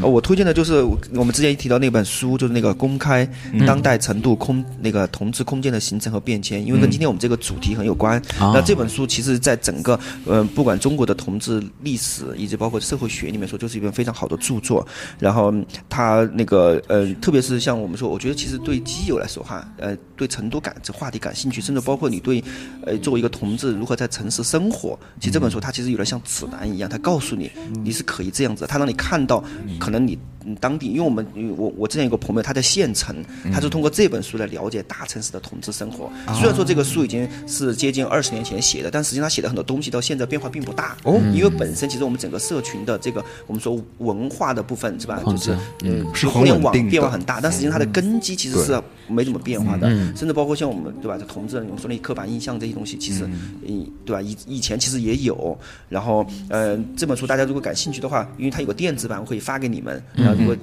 [0.08, 3.28] 我推荐的就是我我们之前一提到那本书，就是那个《公开
[3.66, 8.16] 当代程度空那个同志空间的形成和变迁》，因为跟今天我们这个主题很有关。
[8.38, 14.86] 啊那这本书其实在整个呃，不管中国的同志历史以及包括社会学里面说，就是一本非常好的著作。
[15.18, 15.52] 然后
[15.88, 22.42] 他那个呃，特别是像我们说，我觉得其实对机油来说哈，呃，对成都感这话题感兴趣，甚至包括你对
[22.86, 27.50] 呃作为一个同志如何在城市生活，其实这本书它其实有点像指南一样，它告诉你
[27.82, 29.42] 你是可以这样子，它让你看到
[29.80, 30.14] 可能你。
[30.14, 31.24] 嗯当地，因为我们
[31.56, 33.14] 我我之前有个朋友，他在县城，
[33.52, 36.10] 他是通过这本书来了解大城市的同志生活。
[36.34, 40.96] 虽然说这个书已经是接近二十年前写的，但实际上他写的很多东西到现在变化并不大。
[41.04, 53.28] 哦，因为本身其实我们整个社群的这个我们说文化的部分是吧，就是嗯，是互联网变化很大，但实际上它的根基其实是没怎么变化的，甚至包括像我们对吧，这同志，我们说那刻板印象这些东西，其实
[53.66, 55.56] 嗯，对吧，以以前其实也有。
[55.88, 60.02] 然后呃，这本书大家如果感兴趣的话，因为它有个电子版，我可以发给你们。
[60.14, 60.56] 然后如果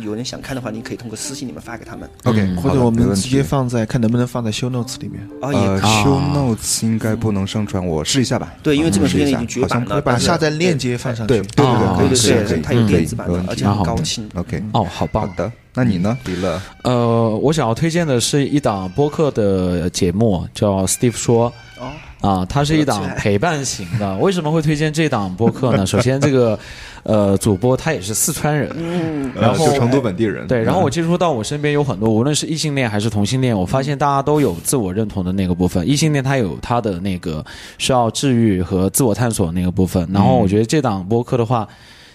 [0.00, 2.08] 有人想看的话，你可以通过私信你们发给他们。
[2.24, 5.20] OK，或者我们直接放放在看能不能放在 show notes 里面。
[5.40, 8.54] 啊，呃也，show notes 应该不能上传，我试一下吧。
[8.62, 11.34] 对，因为这本书现在已经绝版了，好像把下载链接放上去。
[11.34, 14.28] 对对对啊对，可以对可以可以，对对，它有电子版的而且很高清。
[14.34, 15.34] OK，哦，好棒好！
[15.34, 16.60] 的，那你呢，李乐？
[16.82, 21.52] 呃，我想要推荐的是一档播客的节目，叫 Steve 说。
[21.78, 21.86] 哦
[22.20, 24.16] 啊，它是一档陪伴型的。
[24.16, 25.86] 为什么会推荐这档播客呢？
[25.86, 26.58] 首先，这个
[27.04, 30.44] 呃主播他也是四川人，嗯，然后成都本地人。
[30.48, 35.88] 对，然后嗯我接触到我身边有很多，无论是异性恋还是同性恋，我发现大家都有自我认同的那个部分。
[35.88, 37.44] 异性恋他有他的那个
[37.78, 41.68] 需要治愈和自我探索的那个部分，然后我觉得这档播客的话，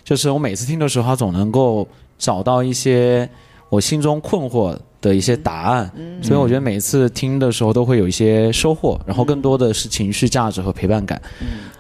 [0.04, 1.88] 就是我每次听的时候，他总能够
[2.18, 3.30] 找到一些
[3.74, 5.92] 我心中困惑的一些答案，
[6.22, 11.20] 所以我觉得每次听的时候都会有一些收获，然后更多的是情绪价值和陪伴感。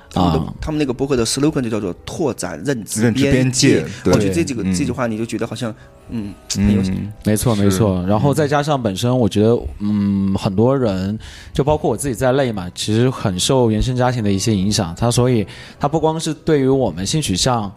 [0.10, 4.74] 他们的啊他们那个博客的 slogan 就叫做拓展认知认知边界我觉得这几个嗯。
[4.74, 5.74] 这句话你就觉得好像
[6.10, 8.04] 嗯很有嗯，没错，没错。
[8.08, 11.18] 然后再加上本身，我觉得，嗯，很多人，
[11.54, 14.96] 就包括我自己在内嘛，其实很受原生家庭的一些影响。
[14.98, 15.46] 他所以，
[15.80, 17.72] 他不光是对于我们性取向，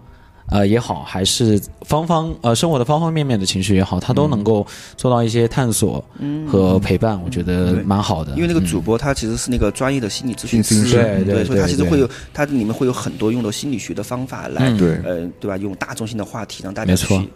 [0.51, 4.67] 呃也好，还是方方呃生活的方方面面的情绪也好，他都能够
[4.97, 6.05] 做到一些探索
[6.47, 8.33] 和陪伴，我觉得蛮好的。
[8.37, 14.79] 因为那个主播他其实是那个专业的心理咨询师，对对所以他其实会有他里面会有很多用到心理学的方法来，嗯。
[14.79, 14.97] 对。
[15.05, 15.57] 呃，对吧？
[15.57, 17.29] 用大众性的话题让大家去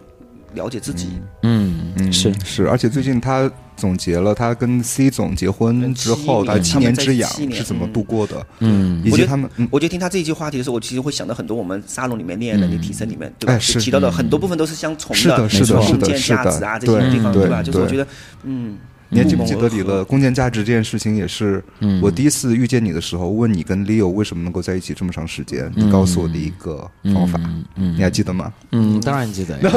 [0.53, 1.09] 了解自己。
[1.43, 2.11] 嗯，嗯。
[2.11, 2.33] 是。
[2.43, 9.01] 是，而且最近他总结了他跟 C 总结婚之后，七他七年之痒是怎么度过的，嗯。
[9.03, 9.67] 以我觉得及他们嗯。
[9.71, 13.53] 我觉得听他这一句话题的时候，我其实会想到很多我们沙龙里面恋爱能力提升里面，对吧？
[13.53, 17.63] 哎是提到的很多部分都是相重是的是的是共建的是的价值啊这些对地方，对吧？
[17.63, 17.97] 就是我对。
[17.97, 18.07] 觉得，
[18.43, 18.77] 嗯，
[19.13, 21.61] 你还记不记得不谋而合李乐弓箭价值这件事情也是
[22.01, 27.37] 我第一次遇见你的时候，问你跟 Leo 为什么能够在一起这么长时间，你告诉我的一个方法，
[27.75, 28.51] 你还记得吗？
[28.71, 29.69] 嗯，当然记得呀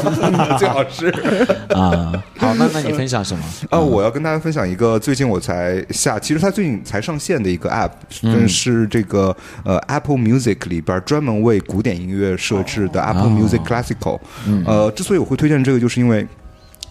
[0.58, 1.08] 最好是。
[1.76, 2.12] 啊。
[2.38, 3.44] 好，那那你分享什么？
[3.68, 7.90] 啊，我要跟大家分享一个最近我才下，其实它最近才上线的一个 App，
[8.22, 14.18] 嗯是这个呃 Apple Music 里边专门为古典音乐设置的 Apple Music Classical。
[14.64, 16.26] 呃，之所以我会推荐这个，就是因为。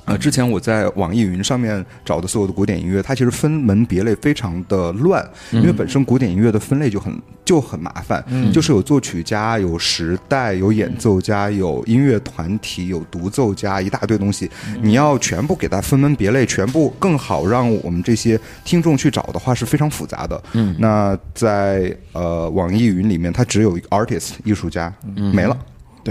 [0.08, 7.14] 呃，之前我在网易云上面找的所有的古典音乐，它其实分门别类非常的乱，因为本身古典音乐的分类就很
[7.44, 8.24] 就很麻烦，
[8.54, 14.50] 就是有作曲家、有时代、有演奏家、有音乐团体、有独奏家，一大堆东西，
[14.82, 20.42] 你要全部给它分门别类，全部更好让我们这些听众去找的话是非常复杂的。
[20.54, 24.94] 嗯，那在呃网易云里面，它只有一个 artist 艺术家，
[25.34, 25.58] 没了。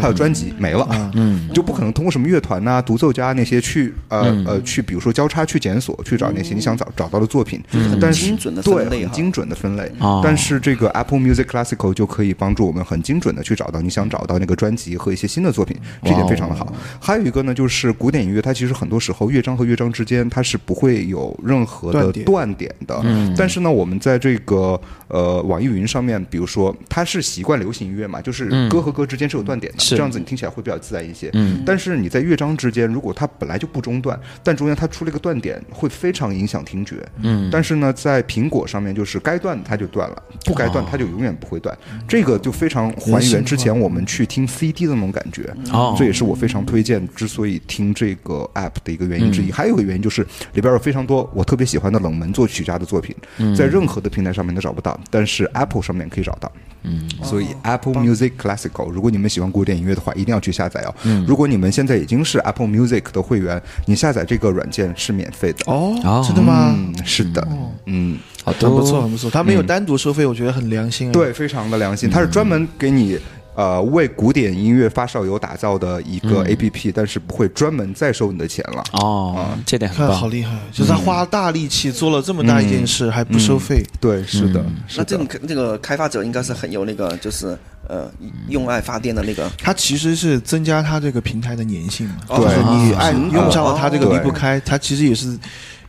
[0.01, 1.47] 还有专辑没了，嗯。
[1.48, 4.44] 你 就不可能通过什么乐团呐、独奏家那些去呃、嗯。
[4.47, 9.09] 呃去，比如说交叉去检索，去找那些你想找找到的作品，很但是精准的分对类哈。
[9.09, 9.90] 很精准的分类。
[9.98, 10.20] 哦。
[10.23, 16.73] 但是这个 Apple Music Classical 就可以帮助我们很精准的去找到你想找到那个专辑和一些新的作品，这点非常的好。
[17.01, 22.74] 还有一个呢，就是古典音乐，它其实很多时候乐章和乐章之间它是不会有任何的断点。
[22.86, 23.02] 的。
[23.36, 31.30] 但是呢，我们在这个呃网易云上面，比如说它是习惯流行音乐嘛，就是歌和歌之间是有断点的，是这样子你听起来会比较自然一些。
[31.34, 36.96] 嗯但是你在乐章之间，如果它本来就不中断，但中间它出了一个断点，会非常影响听觉。
[37.22, 41.76] 嗯但是呢，在苹果上面，就是该断它就断了，不该断它就永远不会断。
[42.08, 45.54] 这个就非常还原之前我们去听 CD 的那种感觉。
[45.72, 49.52] 哦这也是我非常推荐，之所以听这个 app 的一个原因之一。
[49.52, 50.22] 还有一个原因就是
[50.54, 53.14] 里边有非常多我特别喜欢的冷门作曲家的作品，
[53.56, 56.50] 在任何的平台上面都找不到，但是 Apple 上面可以找到。
[56.86, 60.94] 嗯，所以 Apple Music Classical，如果你们喜欢古典音乐的话，一定要去下载哦。
[61.26, 65.64] 如果你们现在已经是 Apple Music 的会员，你下载这个软件是免费的。
[65.66, 66.74] 哦哦，真的吗？
[66.76, 67.48] 嗯，是的，
[67.86, 69.30] 嗯，好的很不错，很不错。
[69.30, 71.12] 它没有单独收费，我觉得很良心啊。
[71.12, 73.18] 对，非常的良心，它是专门给你。
[73.57, 78.85] 呃，为古典音乐发烧友打造的一个 A P P，、但是不会专门再收你的钱了。
[78.93, 80.28] 哦，这点很看好。
[80.28, 83.83] 厉害，就是他花大力气做了这么大一件事，还不收费。
[83.99, 85.27] 对，是的，是的那这种。
[85.49, 87.57] 这个开发者应该是很有那个，就是
[87.89, 88.11] 呃
[88.51, 89.51] 用爱发电的那个。
[89.57, 95.35] 它其实是增加它这个平台的粘性嘛，哦就是你啊爱嗯用上了它这个离不开，它其实也是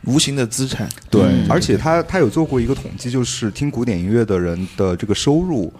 [0.06, 0.88] 无形的资产。
[1.10, 5.70] 对，嗯而且他他有做过一个统计，就是听古典音乐的人的这个收入。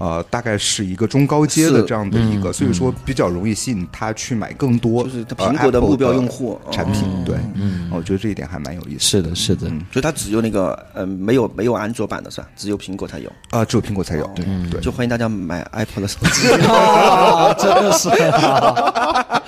[0.00, 7.02] 呃，大概是一个中高阶的这样的一个，所以说比较容易吸引他去买更多，就是苹果的目标用户产品。
[7.24, 9.00] 对，嗯，我觉得这一点还蛮有意思。
[9.00, 12.46] 是的，是的，所以它只有那个呃没有没有安卓版的是吧？
[12.56, 13.32] 只有苹果才有。
[13.50, 14.30] 啊，只有苹果才有。
[14.36, 16.48] 对对，就欢迎大家买 Apple 的手机。
[16.68, 19.42] 啊， 真的是啊，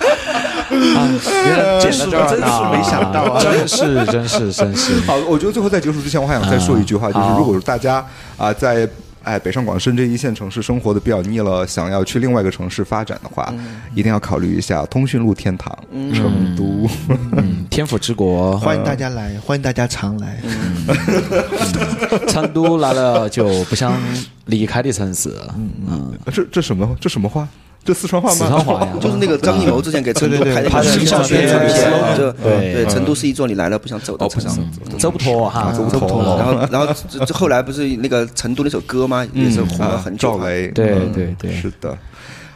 [0.69, 4.99] 原来剪到这是真是没想到啊真是真是真是。
[5.07, 8.05] 好，我觉得最后在结束之前，我还想再说一句话，就是如果大家
[8.37, 8.89] 啊、在
[9.23, 13.53] 哎北上广深这一线城市生活的比较腻了，想要去另外一个城市发展的话，
[13.93, 15.77] 一定要考虑一下通讯录天堂、
[16.13, 16.89] 成都。
[17.37, 20.39] 嗯，天府之国， 欢迎大家来，欢迎大家常来。
[22.27, 23.93] 成都来了就不想
[24.45, 25.33] 离开的城市。
[25.87, 27.47] 嗯，这这什么这什么话？
[27.83, 28.35] 这四川话吗？
[28.35, 34.99] 四川话呀， 就是那个张艺谋之前给成都拍的拍的形象宣传片片，就对对，成都是一座你来了不想走的城市想。
[34.99, 36.37] 走不脱哈，走不脱。
[36.37, 39.25] 然后，然后这这后来不是那个成都那首歌吗？
[39.33, 40.43] 也是红了啊很，久嘛。
[40.43, 41.97] 赵雷，对嗯对对是的。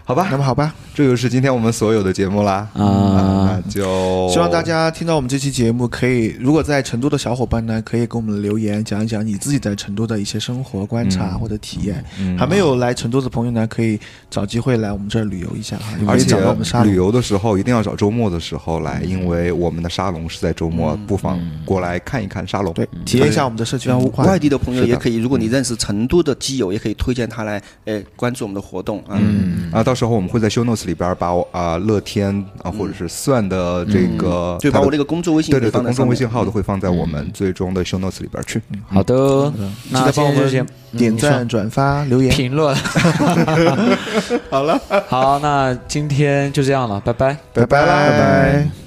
[0.08, 2.70] 好吧那，么好吧，这就是今天我们所有的节目啦。
[2.74, 12.06] 啊那就希望大家听到我们这期节目，可以如果在成都的小伙伴呢，可以给我们留言，讲一讲你自己在成都的一些生活观察或者体验。
[12.38, 14.00] 还没有来成都的朋友呢，可以
[14.30, 16.84] 找机会来我们这儿旅游一下哈，而且我们沙。
[16.84, 22.72] 旅游的时候一定要找周末的时候来，因为我们的沙龙是在周末，不妨过来看一看沙龙。
[22.74, 24.24] 对，体验一下我们的社区文化。
[24.26, 29.18] 外地的朋友也可以，如果你认识成都的基友，也可以推荐他来，哎，关注我们的活动啊。
[29.20, 38.62] 嗯啊，到时候我们会在 show notes 里边把我啊乐天啊或者是算的这个，对，把我那个公众微信对对对公众也放在上面微信号都会放在我们最终的 show notes 里边去。
[38.88, 39.58] 好的，记
[39.92, 42.30] 那得帮我今天就先们点赞、转发、留言。
[42.32, 42.76] 评论。
[44.52, 47.38] 好了，好，那今天就这样了，拜拜。
[47.54, 48.85] 拜拜拜拜。